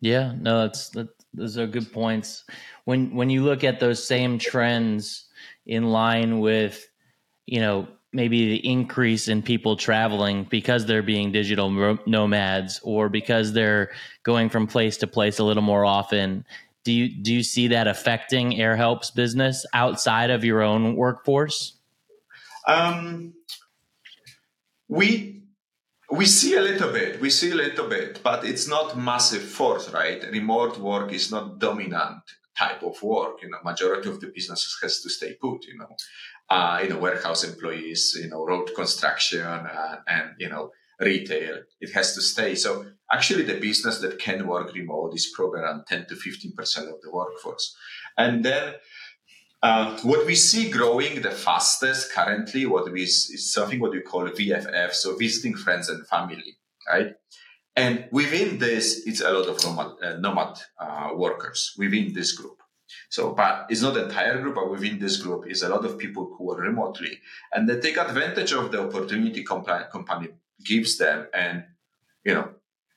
[0.00, 2.44] Yeah, no, that's that, those are good points.
[2.84, 5.28] When when you look at those same trends
[5.64, 6.86] in line with,
[7.46, 13.52] you know, maybe the increase in people traveling because they're being digital nomads or because
[13.52, 13.90] they're
[14.24, 16.44] going from place to place a little more often.
[16.84, 21.76] Do you do you see that affecting AirHelp's business outside of your own workforce?
[22.66, 23.34] Um,
[24.88, 25.42] we
[26.10, 29.90] we see a little bit we see a little bit but it's not massive force
[29.90, 30.24] right?
[30.30, 32.22] Remote work is not dominant
[32.56, 35.94] type of work you know majority of the businesses has to stay put you know
[36.48, 41.62] uh, you know, warehouse employees, you know, road construction, uh, and you know, retail.
[41.80, 42.54] It has to stay.
[42.54, 46.88] So actually, the business that can work remote is probably around 10 to 15 percent
[46.88, 47.76] of the workforce.
[48.16, 48.74] And then
[49.62, 54.28] uh, what we see growing the fastest currently, what we is something what we call
[54.28, 57.14] VFF, so visiting friends and family, right?
[57.76, 62.62] And within this, it's a lot of nomad, uh, nomad uh, workers within this group.
[63.10, 65.98] So, but it's not the entire group, but within this group is a lot of
[65.98, 67.18] people who are remotely
[67.52, 70.28] and they take advantage of the opportunity company, company
[70.64, 71.26] gives them.
[71.34, 71.64] And,
[72.24, 72.48] you know,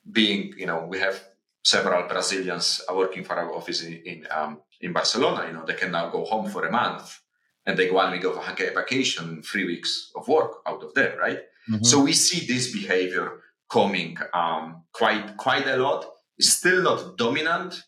[0.10, 1.22] being, you know, we have
[1.64, 5.92] several Brazilians working for our office in, in, um, in Barcelona, you know, they can
[5.92, 7.20] now go home for a month
[7.66, 11.40] and take one week of vacation, three weeks of work out of there, right?
[11.70, 11.84] Mm-hmm.
[11.84, 16.06] So we see this behavior coming um, quite quite a lot.
[16.38, 17.84] It's still not dominant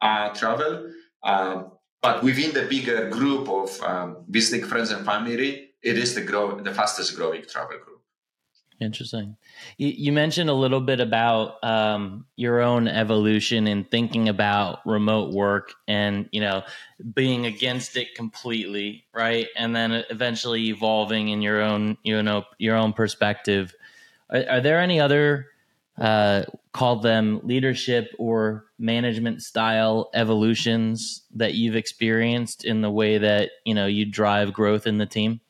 [0.00, 0.90] uh, travel,
[1.22, 6.22] um, but within the bigger group of um, visiting friends and family, it is the
[6.22, 8.00] grow the fastest growing travel group.
[8.80, 9.36] Interesting.
[9.76, 15.74] You, mentioned a little bit about um, your own evolution in thinking about remote work
[15.86, 16.62] and you know
[17.14, 19.48] being against it completely, right?
[19.54, 23.74] And then eventually evolving in your own you know your own perspective.
[24.30, 25.46] Are, are there any other
[25.98, 33.50] uh, call them leadership or management style evolutions that you've experienced in the way that
[33.64, 35.40] you know you drive growth in the team?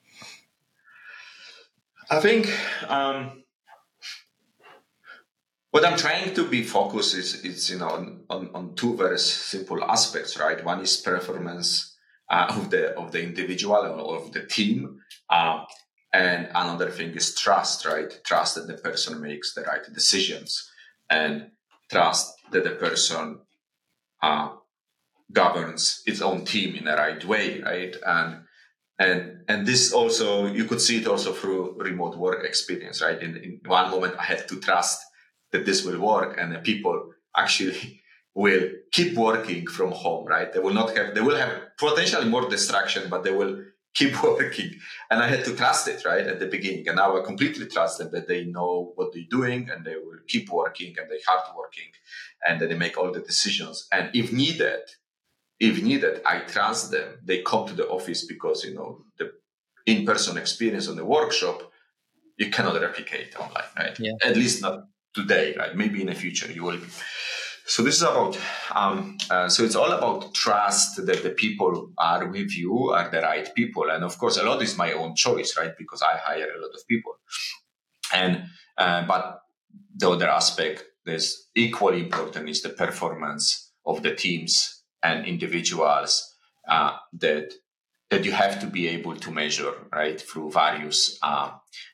[2.10, 2.50] I think
[2.88, 3.44] um,
[5.70, 9.18] what I'm trying to be focused is, is you know on, on, on two very
[9.18, 10.64] simple aspects, right?
[10.64, 11.96] One is performance
[12.28, 15.64] uh, of the of the individual or of the team, uh,
[16.12, 18.20] and another thing is trust, right?
[18.24, 20.70] Trust that the person makes the right decisions,
[21.08, 21.50] and
[21.90, 23.40] trust that the person
[24.22, 24.50] uh,
[25.32, 27.96] governs its own team in the right way, right?
[28.06, 28.42] And
[28.98, 33.20] and and this also you could see it also through remote work experience, right?
[33.20, 35.00] In, in one moment, I had to trust
[35.52, 38.02] that this will work and the people actually
[38.34, 40.52] will keep working from home, right?
[40.52, 44.70] They will not have, they will have potentially more distraction, but they will keep working.
[45.10, 46.86] And I had to trust it, right, at the beginning.
[46.86, 50.20] And now I completely trust them that they know what they're doing and they will
[50.28, 51.90] keep working and they're hard working
[52.46, 53.88] and that they make all the decisions.
[53.90, 54.82] And if needed,
[55.58, 57.18] if needed, I trust them.
[57.24, 59.32] They come to the office because, you know, the
[59.86, 61.70] in-person experience on the workshop,
[62.38, 63.98] you cannot replicate online, right?
[63.98, 64.12] Yeah.
[64.22, 65.76] At least not today, right?
[65.76, 66.86] Maybe in the future you will be.
[67.66, 68.38] So this is about,
[68.74, 73.20] um, uh, so it's all about trust that the people are with you are the
[73.20, 75.72] right people, and of course a lot is my own choice, right?
[75.78, 77.14] Because I hire a lot of people,
[78.12, 78.44] and
[78.76, 79.42] uh, but
[79.96, 86.34] the other aspect that's equally important is the performance of the teams and individuals
[86.68, 87.52] uh, that
[88.10, 91.52] that you have to be able to measure, right, through various uh,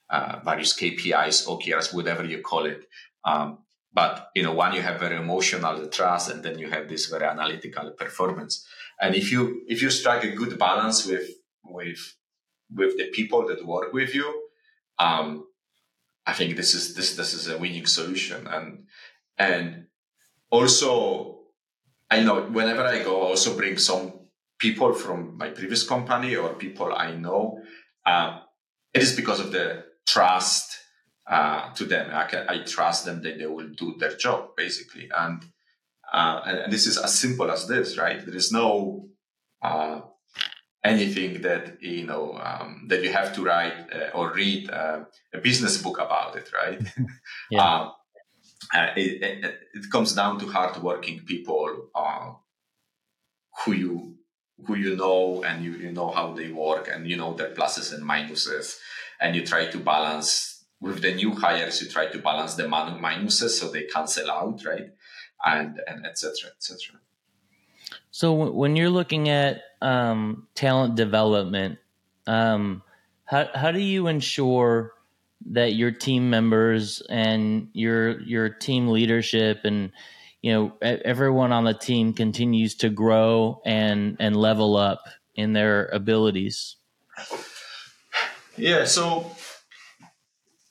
[0.09, 2.85] uh, various KPIs, OKRs, whatever you call it.
[3.25, 3.59] Um,
[3.97, 7.25] but you know, one you have very emotional trust, and then you have this very
[7.25, 8.67] analytical performance.
[9.01, 11.31] And if you if you strike a good balance with
[11.65, 12.03] with
[12.71, 14.29] with the people that work with you,
[14.99, 15.47] um,
[16.27, 18.47] I think this is this this is a winning solution.
[18.47, 18.85] And
[19.39, 19.87] and
[20.51, 21.39] also,
[22.11, 24.13] I know whenever I go, I also bring some
[24.59, 27.63] people from my previous company or people I know.
[28.05, 28.41] Um,
[28.93, 30.86] it is because of the trust
[31.27, 32.11] uh, to them.
[32.13, 35.45] I, can, I trust them that they will do their job basically, and,
[36.13, 38.25] uh, and, this is as simple as this, right?
[38.25, 39.09] There is no
[39.63, 40.01] uh,
[40.85, 45.01] anything that you know um, that you have to write uh, or read uh,
[45.35, 46.81] a business book about it, right?
[47.51, 47.91] yeah.
[48.75, 51.91] Uh, it, it, it, comes down to hardworking people
[53.65, 54.17] who you
[54.67, 57.93] who you know and you, you know how they work and you know their pluses
[57.93, 58.77] and minuses
[59.21, 62.99] and you try to balance with the new hires, you try to balance the manu
[63.01, 64.91] minuses so they cancel out, right?
[65.45, 66.51] And and etc.
[66.57, 67.01] etc.
[68.11, 71.79] So when you're looking at um, talent development,
[72.27, 72.83] um,
[73.25, 74.93] how how do you ensure
[75.51, 79.93] that your team members and your your team leadership and
[80.43, 85.03] you know everyone on the team continues to grow and and level up
[85.35, 86.77] in their abilities?
[88.57, 89.31] Yeah, so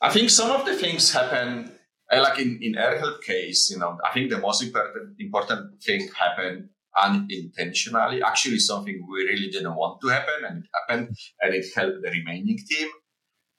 [0.05, 1.71] I think some of the things happen,
[2.11, 6.69] like in, in AirHelp case, you know, I think the most important, important thing happened
[6.95, 8.21] unintentionally.
[8.21, 12.11] Actually, something we really didn't want to happen, and it happened, and it helped the
[12.11, 12.87] remaining team.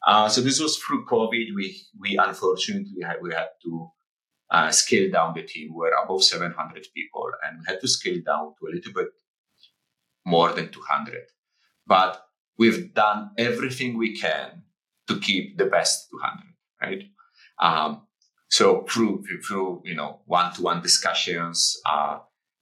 [0.07, 1.47] Uh, so this was through COVID.
[1.57, 3.89] We we unfortunately had, we had to
[4.53, 5.71] uh, scale down the team.
[5.73, 9.09] We were above 700 people, and we had to scale down to a little bit
[10.25, 11.25] more than 200.
[11.89, 12.23] But
[12.57, 14.63] we've done everything we can
[15.09, 17.03] to keep the best 200, right?
[17.61, 18.03] Um,
[18.49, 22.19] so through through you know one-to-one discussions, uh,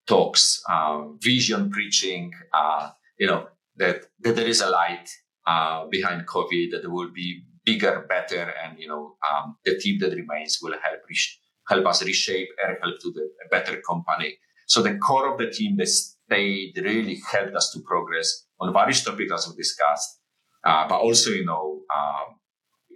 [0.07, 5.09] talks, uh, vision preaching, uh, you know that, that there is a light
[5.46, 9.98] uh, behind COVID that there will be bigger, better, and you know um, the team
[10.00, 14.38] that remains will help re- help us reshape and help to the, a better company.
[14.66, 19.04] So the core of the team that stayed really helped us to progress on various
[19.04, 20.20] topics as we discussed.
[20.64, 22.37] Uh, but also, you know, um,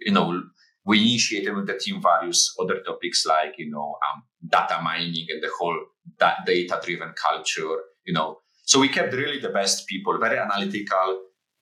[0.01, 0.43] you know,
[0.85, 5.43] we initiated with the team various other topics like, you know, um, data mining and
[5.43, 5.79] the whole
[6.19, 8.39] da- data-driven culture, you know.
[8.65, 11.21] So we kept really the best people, very analytical,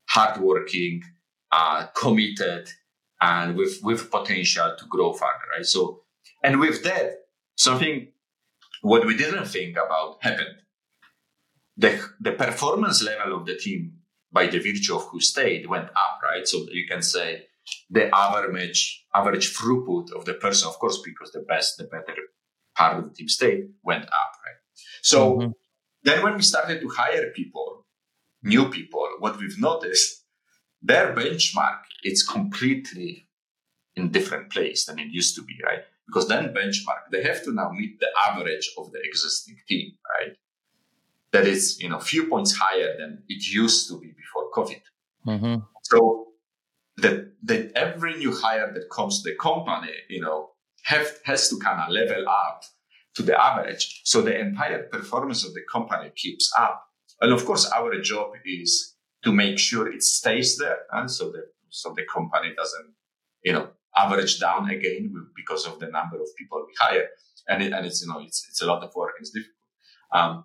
[0.09, 1.03] hardworking,
[1.51, 2.69] uh, committed,
[3.21, 5.65] and with with potential to grow further, right?
[5.65, 6.03] So,
[6.45, 7.13] and with that,
[7.57, 8.13] something
[8.83, 10.57] what we didn't think about happened.
[11.77, 13.95] The the performance level of the team
[14.33, 16.47] by the virtue of who stayed went up, right?
[16.47, 17.47] So you can say
[17.91, 22.15] the average average throughput of the person, of course, because the best, the better
[22.77, 24.61] part of the team stayed, went up, right?
[25.03, 25.51] So mm-hmm.
[26.05, 27.87] then when we started to hire people,
[28.43, 30.25] new people, what we've noticed,
[30.83, 33.27] their benchmark it's completely
[33.97, 35.81] in different place than it used to be, right?
[36.07, 40.37] Because then benchmark, they have to now meet the average of the existing team, right?
[41.37, 44.83] That is, you know, few points higher than it used to be before COVID.
[45.27, 45.57] Mm-hmm.
[45.83, 46.29] So
[46.99, 50.51] that that every new hire that comes to the company, you know,
[50.85, 52.63] have has to kind of level up
[53.17, 54.03] to the average.
[54.05, 56.83] So the entire performance of the company keeps up.
[57.21, 61.47] And of course, our job is to make sure it stays there, and so that
[61.71, 62.95] so the company doesn't,
[63.43, 67.09] you know, average down again because of the number of people we hire.
[67.49, 69.15] And it, and it's you know it's it's a lot of work.
[69.21, 69.55] It's difficult.
[70.13, 70.45] Um,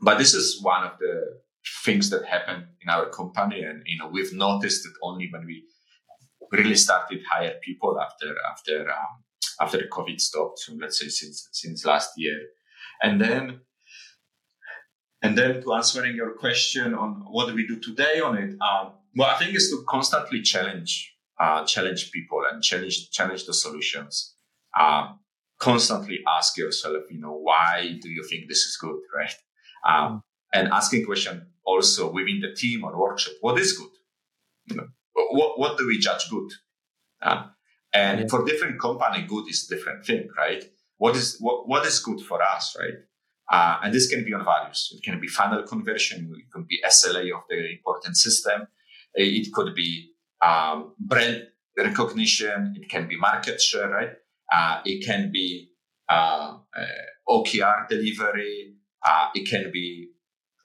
[0.00, 1.40] but this is one of the
[1.84, 5.64] things that happened in our company, and you know we've noticed it only when we
[6.52, 9.24] really started hire people after after um,
[9.60, 10.60] after the COVID stopped.
[10.60, 12.38] So let's say since since last year,
[13.02, 13.60] and then
[15.22, 18.92] and then to answering your question on what do we do today on it, um,
[19.16, 24.34] well, I think is to constantly challenge uh, challenge people and challenge challenge the solutions.
[24.78, 25.20] Um,
[25.58, 29.34] constantly ask yourself, you know, why do you think this is good, right?
[29.86, 30.22] Um,
[30.52, 33.90] and asking question also within the team or workshop, what is good?
[34.66, 36.50] You know, what, what do we judge good?
[37.20, 37.44] Uh,
[37.92, 38.26] and yeah.
[38.28, 40.64] for different company, good is different thing, right?
[40.96, 42.94] What is what, what is good for us, right?
[43.50, 44.92] Uh, and this can be on values.
[44.94, 46.30] It can be funnel conversion.
[46.36, 48.66] It can be SLA of the important system.
[49.14, 50.10] It could be
[50.42, 51.44] um, brand
[51.76, 52.74] recognition.
[52.76, 54.10] It can be market share, right?
[54.52, 55.70] Uh, it can be
[56.08, 56.86] uh, uh
[57.28, 58.74] OKR delivery.
[59.08, 60.08] Uh, it can be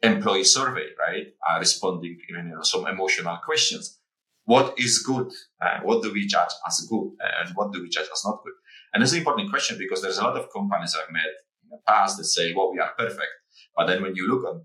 [0.01, 1.27] employee survey, right?
[1.47, 3.99] Uh, responding even you know, some emotional questions.
[4.45, 5.31] What is good?
[5.61, 7.11] Uh, what do we judge as good?
[7.39, 8.53] And what do we judge as not good?
[8.93, 11.33] And it's an important question because there's a lot of companies I've met
[11.63, 13.33] in the past that say, well, we are perfect.
[13.75, 14.61] But then when you look at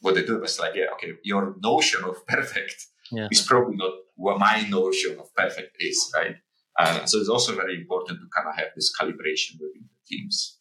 [0.00, 3.28] what they do, it's like, yeah, okay, your notion of perfect yeah.
[3.30, 6.36] is probably not what my notion of perfect is, right?
[6.78, 10.57] Uh, so it's also very important to kind of have this calibration within the teams.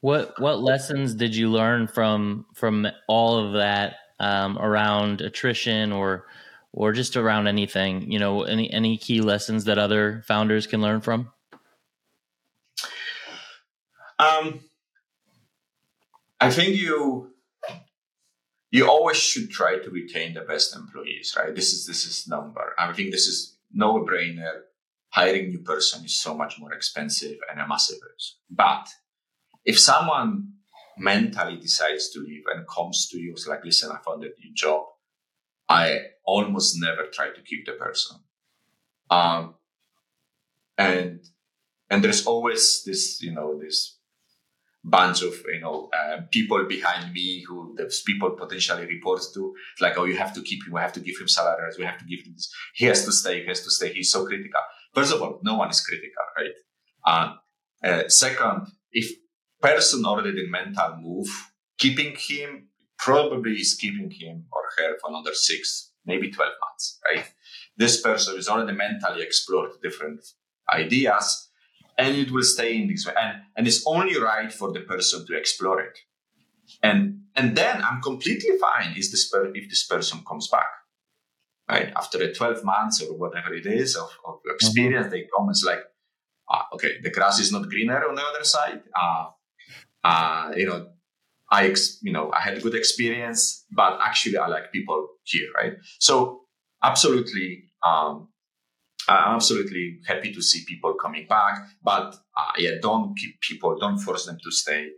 [0.00, 6.26] What what lessons did you learn from from all of that um, around attrition or
[6.72, 8.10] or just around anything?
[8.10, 11.30] You know, any any key lessons that other founders can learn from?
[14.18, 14.60] Um,
[16.40, 17.32] I think you
[18.70, 21.54] you always should try to retain the best employees, right?
[21.54, 22.74] This is this is number.
[22.78, 24.62] I think this is no brainer.
[25.12, 28.34] Hiring new person is so much more expensive and a massive risk.
[28.48, 28.86] But
[29.64, 30.52] if someone
[30.98, 34.54] mentally decides to leave and comes to you, it's like, listen, I found a new
[34.54, 34.84] job.
[35.68, 38.18] I almost never try to keep the person.
[39.08, 39.54] Um,
[40.76, 41.20] and
[41.88, 43.98] and there's always this, you know, this
[44.82, 49.54] bunch of you know uh, people behind me who those people potentially report to.
[49.72, 50.72] It's like, oh, you have to keep him.
[50.72, 51.76] We have to give him salaries.
[51.78, 52.52] We have to give him this.
[52.74, 53.42] He has to stay.
[53.42, 53.92] He has to stay.
[53.92, 54.60] He's so critical.
[54.94, 56.50] First of all, no one is critical, right?
[57.06, 59.10] Uh, uh, second, if
[59.60, 61.28] person already did mental move,
[61.78, 67.24] keeping him probably is keeping him or her for another six, maybe 12 months, right?
[67.76, 70.20] This person is already mentally explored different
[70.72, 71.48] ideas
[71.96, 73.14] and it will stay in this way.
[73.20, 75.98] And, and it's only right for the person to explore it.
[76.82, 80.68] And, and then I'm completely fine is this per- if this person comes back,
[81.68, 81.92] right?
[81.96, 85.14] After the 12 months or whatever it is of, of experience, mm-hmm.
[85.14, 85.82] they come and it's like,
[86.50, 88.82] ah, okay, the grass is not greener on the other side.
[89.00, 89.30] Uh,
[90.04, 90.88] uh, you know,
[91.50, 95.48] I, ex- you know, I had a good experience, but actually I like people here,
[95.54, 95.74] right?
[95.98, 96.42] So
[96.82, 98.28] absolutely, um,
[99.08, 103.98] I'm absolutely happy to see people coming back, but uh, yeah, don't keep people, don't
[103.98, 104.90] force them to stay.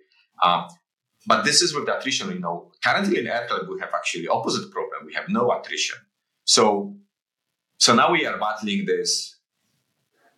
[0.42, 0.66] Um,
[1.26, 4.70] but this is with the attrition, you know, currently in AirCloud, we have actually opposite
[4.70, 5.06] problem.
[5.06, 5.98] We have no attrition.
[6.44, 6.96] So,
[7.78, 9.38] so now we are battling this,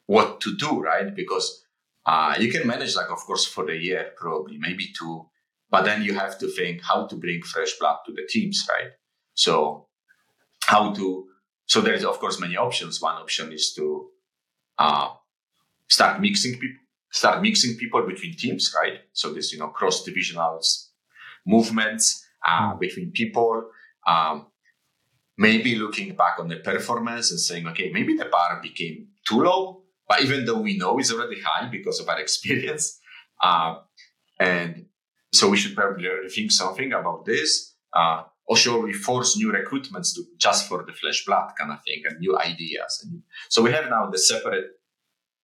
[0.06, 1.14] what to do, right?
[1.14, 1.63] Because
[2.06, 5.26] uh, you can manage, like, of course, for the year, probably, maybe two.
[5.70, 8.90] But then you have to think how to bring fresh blood to the teams, right?
[9.34, 9.88] So,
[10.66, 11.26] how to,
[11.66, 13.00] so there is, of course, many options.
[13.00, 14.08] One option is to
[14.78, 15.08] uh,
[15.88, 16.80] start mixing people,
[17.10, 19.00] start mixing people between teams, right?
[19.12, 20.60] So this, you know, cross divisional
[21.46, 23.70] movements uh, between people.
[24.06, 24.46] Um,
[25.38, 29.83] maybe looking back on the performance and saying, okay, maybe the bar became too low
[30.08, 33.00] but even though we know it's already high because of our experience,
[33.42, 33.76] uh,
[34.38, 34.86] and
[35.32, 37.74] so we should probably rethink something about this.
[37.92, 41.78] Uh, or should we force new recruitments to just for the flesh blood kind of
[41.84, 43.00] thing and new ideas?
[43.02, 44.66] And so we have now the separate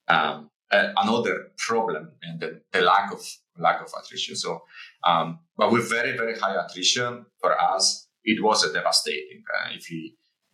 [0.08, 3.20] um, uh, another problem and the, the, lack of
[3.58, 4.36] lack of attrition.
[4.36, 4.62] So,
[5.04, 9.42] um, but with very very high attrition for us, it was a devastating.
[9.52, 9.90] Uh, if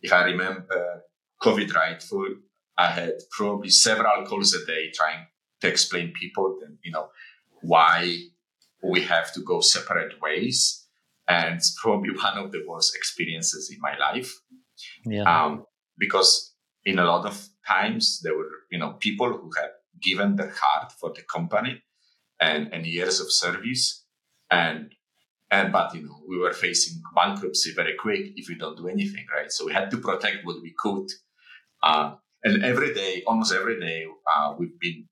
[0.01, 1.03] if I remember
[1.41, 2.27] COVID right, for
[2.77, 5.25] I had probably several calls a day trying
[5.61, 7.09] to explain people, then you know
[7.61, 8.17] why
[8.83, 10.85] we have to go separate ways.
[11.27, 14.33] And it's probably one of the worst experiences in my life.
[15.05, 15.23] Yeah.
[15.23, 15.65] Um,
[15.97, 16.53] because
[16.85, 19.71] in a lot of times there were, you know, people who had
[20.01, 21.81] given their heart for the company
[22.39, 24.05] and, and years of service.
[24.49, 24.93] And
[25.49, 29.25] and but you know, we were facing bankruptcy very quick if we don't do anything,
[29.33, 29.51] right?
[29.51, 31.07] So we had to protect what we could.
[31.81, 35.07] Uh, and every day, almost every day, uh, we've been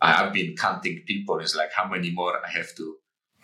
[0.00, 1.38] I've been counting people.
[1.38, 2.96] It's like how many more I have to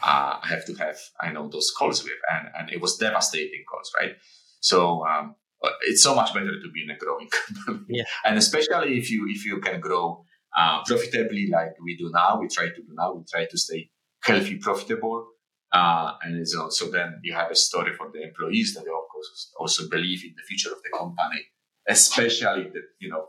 [0.03, 0.99] uh, I have to have.
[1.21, 4.17] I know those calls with, and and it was devastating calls, right?
[4.61, 5.35] So um,
[5.83, 7.29] it's so much better to be in a growing
[7.67, 8.05] company, yeah.
[8.25, 10.25] and especially if you if you can grow
[10.57, 12.41] uh, profitably like we do now.
[12.41, 13.15] We try to do now.
[13.15, 13.91] We try to stay
[14.23, 15.27] healthy, profitable,
[15.73, 19.09] uh, and so, so then you have a story for the employees that they of
[19.13, 21.43] course also believe in the future of the company,
[21.91, 23.27] especially the you know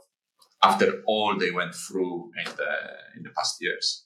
[0.64, 2.72] after all they went through in the
[3.18, 4.06] in the past years.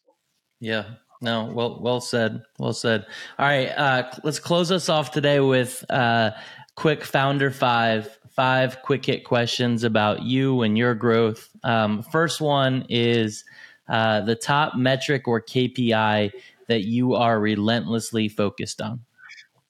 [0.60, 0.86] Yeah.
[1.22, 1.45] No.
[1.45, 1.80] Well.
[1.82, 2.43] Well said.
[2.60, 3.06] Well said.
[3.38, 3.68] All right.
[3.68, 6.32] Uh, let's close us off today with uh,
[6.76, 8.18] quick founder five.
[8.32, 11.49] Five quick hit questions about you and your growth.
[11.64, 13.45] Um, first one is
[13.88, 16.32] uh, the top metric or KPI
[16.68, 19.06] that you are relentlessly focused on.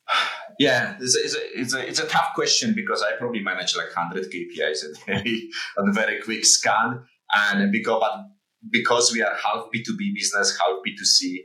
[0.60, 3.76] Yeah, it's a, it's, a, it's, a, it's a tough question because I probably manage
[3.76, 5.44] like 100 KPIs a day
[5.78, 7.04] on a very quick scan.
[7.36, 8.26] And because, but
[8.72, 11.40] because we are half B2B business, half B2C,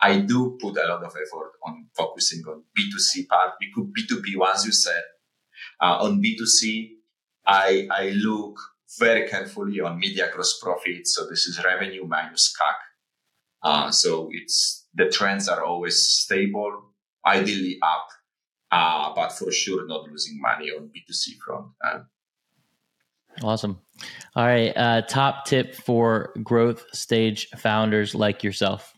[0.00, 3.52] I do put a lot of effort on focusing on B2C part.
[3.74, 5.02] Could B2B, once you said,
[5.80, 6.90] uh, on B2C,
[7.46, 8.58] I, I look
[8.98, 11.06] very carefully on media gross profit.
[11.06, 12.74] So this is revenue minus CAC.
[13.62, 16.92] Uh, so it's the trends are always stable,
[17.26, 18.08] ideally up
[18.70, 21.66] uh, but for sure not losing money on B2C front.
[21.84, 22.00] Uh,
[23.42, 23.78] awesome.
[24.34, 24.72] All right.
[24.76, 28.96] Uh, top tip for growth stage founders like yourself.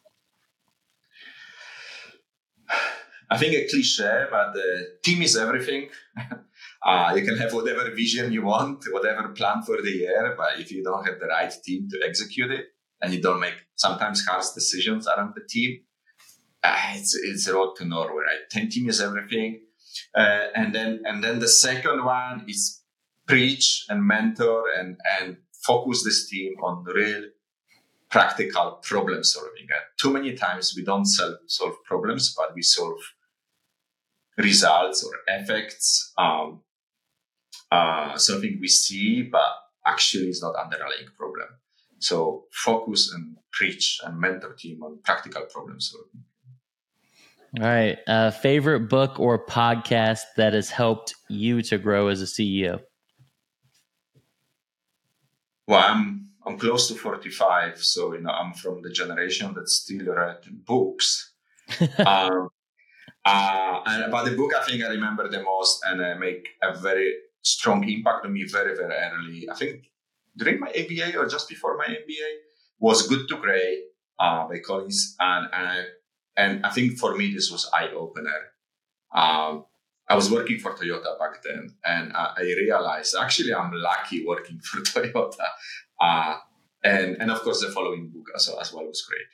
[3.30, 5.90] I think a cliche, but the team is everything.
[6.86, 10.72] uh, you can have whatever vision you want, whatever plan for the year, but if
[10.72, 12.66] you don't have the right team to execute it,
[13.00, 15.78] and you don't make sometimes harsh decisions around the team,
[16.68, 18.24] uh, it's it's a road to nowhere.
[18.24, 18.50] Right?
[18.50, 19.60] Ten team is everything,
[20.14, 22.82] uh, and then and then the second one is
[23.26, 27.24] preach and mentor and and focus this team on real
[28.10, 29.66] practical problem solving.
[29.70, 32.98] Uh, too many times we don't solve, solve problems, but we solve
[34.38, 36.12] results or effects.
[36.16, 36.60] Um,
[37.70, 39.52] uh, something we see, but
[39.86, 41.48] actually is not underlying problem.
[41.98, 46.24] So focus and preach and mentor team on practical problem solving.
[47.56, 47.98] All right.
[48.06, 52.80] Uh, favorite book or podcast that has helped you to grow as a CEO?
[55.66, 60.06] Well, I'm I'm close to 45, so you know I'm from the generation that still
[60.06, 61.32] read books.
[61.80, 62.48] um,
[63.24, 66.74] uh, and about the book, I think I remember the most, and uh, make a
[66.74, 69.48] very strong impact on me very very early.
[69.50, 69.90] I think
[70.36, 72.30] during my MBA or just before my MBA
[72.78, 73.84] was Good to Great
[74.18, 75.84] uh, by Collins, and, and I
[76.38, 78.52] and I think for me, this was eye opener.
[79.12, 79.64] Um,
[80.08, 84.60] I was working for Toyota back then, and uh, I realized actually I'm lucky working
[84.62, 85.48] for Toyota.
[86.00, 86.36] Uh,
[86.84, 89.26] and and of course, the following book as, as well was great.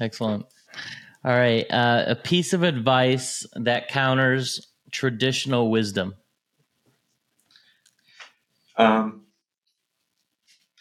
[0.00, 0.46] Excellent.
[1.24, 6.14] All right, uh, a piece of advice that counters traditional wisdom.
[8.76, 9.21] Um,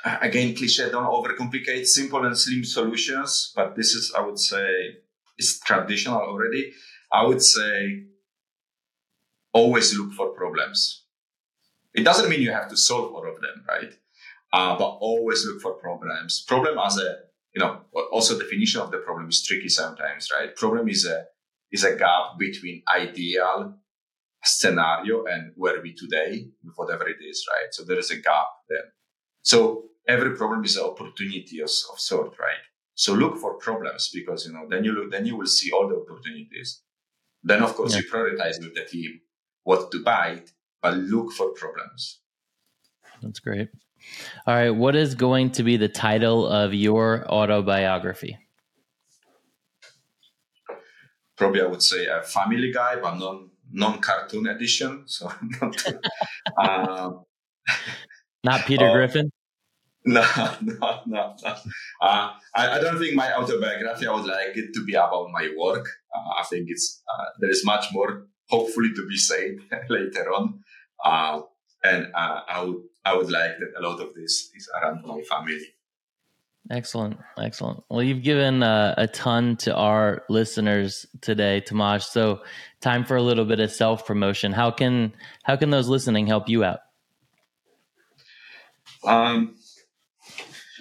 [0.06, 4.98] again, cliche, don't overcomplicate simple and slim solutions, but this is, I would say,
[5.38, 6.74] is traditional already.
[7.12, 8.04] I would say
[9.54, 11.04] always look for problems.
[11.94, 13.94] It doesn't mean you have to solve all of them, right?
[14.54, 16.44] Uh, but always look for problems.
[16.48, 17.18] Problem as a,
[17.54, 17.82] you know,
[18.12, 20.56] also definition of the problem is tricky sometimes, right?
[20.56, 21.26] Problem is a,
[21.72, 23.76] is a gap between ideal
[24.44, 27.74] scenario and where we today with whatever it is, right?
[27.74, 28.94] So there is a gap there.
[29.42, 32.64] So every problem is an opportunity of, of sort, right?
[32.96, 35.88] So look for problems because you know then you look then you will see all
[35.88, 36.82] the opportunities.
[37.44, 38.02] Then of course yeah.
[38.02, 39.22] you prioritize with the team
[39.64, 40.44] what to buy,
[40.82, 42.20] but look for problems.
[43.22, 43.70] That's great.
[44.48, 48.38] All right, what is going to be the title of your autobiography?
[51.36, 55.04] Probably I would say a Family Guy, but non non cartoon edition.
[55.06, 55.32] So
[55.62, 55.86] not,
[56.58, 57.12] uh,
[58.44, 59.32] not Peter uh, Griffin.
[60.04, 60.26] No,
[60.64, 61.56] no, no, no.
[62.02, 65.54] Uh, I, I, don't think my autobiography, I would like it to be about my
[65.56, 65.88] work.
[66.12, 69.58] Uh, I think it's, uh, there is much more hopefully to be said
[69.90, 70.64] later on.
[71.06, 71.42] Uh,
[71.84, 75.22] and uh, I would, I would like that a lot of this is around my
[75.22, 75.60] family.
[76.70, 77.84] Excellent, excellent.
[77.90, 82.04] Well, you've given uh, a ton to our listeners today, Tomasz.
[82.04, 82.42] So,
[82.82, 84.52] time for a little bit of self promotion.
[84.52, 85.14] How can
[85.44, 86.82] how can those listening help you out?
[89.04, 89.56] Um,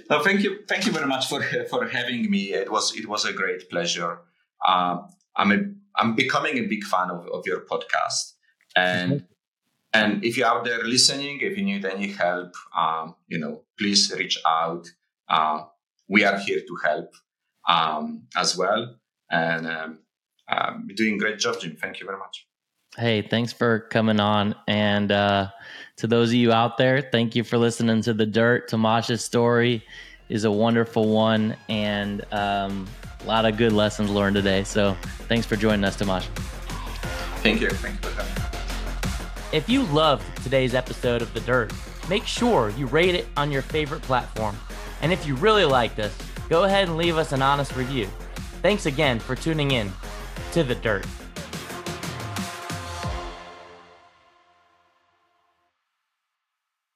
[0.08, 2.52] no, thank you, thank you very much for for having me.
[2.52, 4.20] It was it was a great pleasure.
[4.66, 5.58] Um, I'm a,
[5.96, 8.34] I'm becoming a big fan of, of your podcast,
[8.76, 9.24] and mm-hmm.
[9.92, 14.12] and if you're out there listening, if you need any help, um, you know, please
[14.16, 14.86] reach out.
[15.28, 15.64] Uh,
[16.08, 17.14] we are here to help
[17.68, 18.96] um, as well,
[19.30, 19.98] and um,
[20.48, 21.76] um, doing great job, Jim.
[21.80, 22.46] Thank you very much.
[22.96, 24.56] Hey, thanks for coming on.
[24.66, 25.50] And uh,
[26.00, 28.70] to those of you out there, thank you for listening to The Dirt.
[28.70, 29.84] Tomasz's story
[30.30, 32.88] is a wonderful one and um,
[33.22, 34.64] a lot of good lessons learned today.
[34.64, 34.96] So
[35.28, 36.24] thanks for joining us, Tomasz.
[37.42, 37.68] Thank you.
[37.68, 38.32] Thank you for coming.
[39.52, 41.70] If you loved today's episode of The Dirt,
[42.08, 44.56] make sure you rate it on your favorite platform.
[45.02, 46.16] And if you really liked us,
[46.48, 48.06] go ahead and leave us an honest review.
[48.62, 49.92] Thanks again for tuning in
[50.52, 51.04] to The Dirt.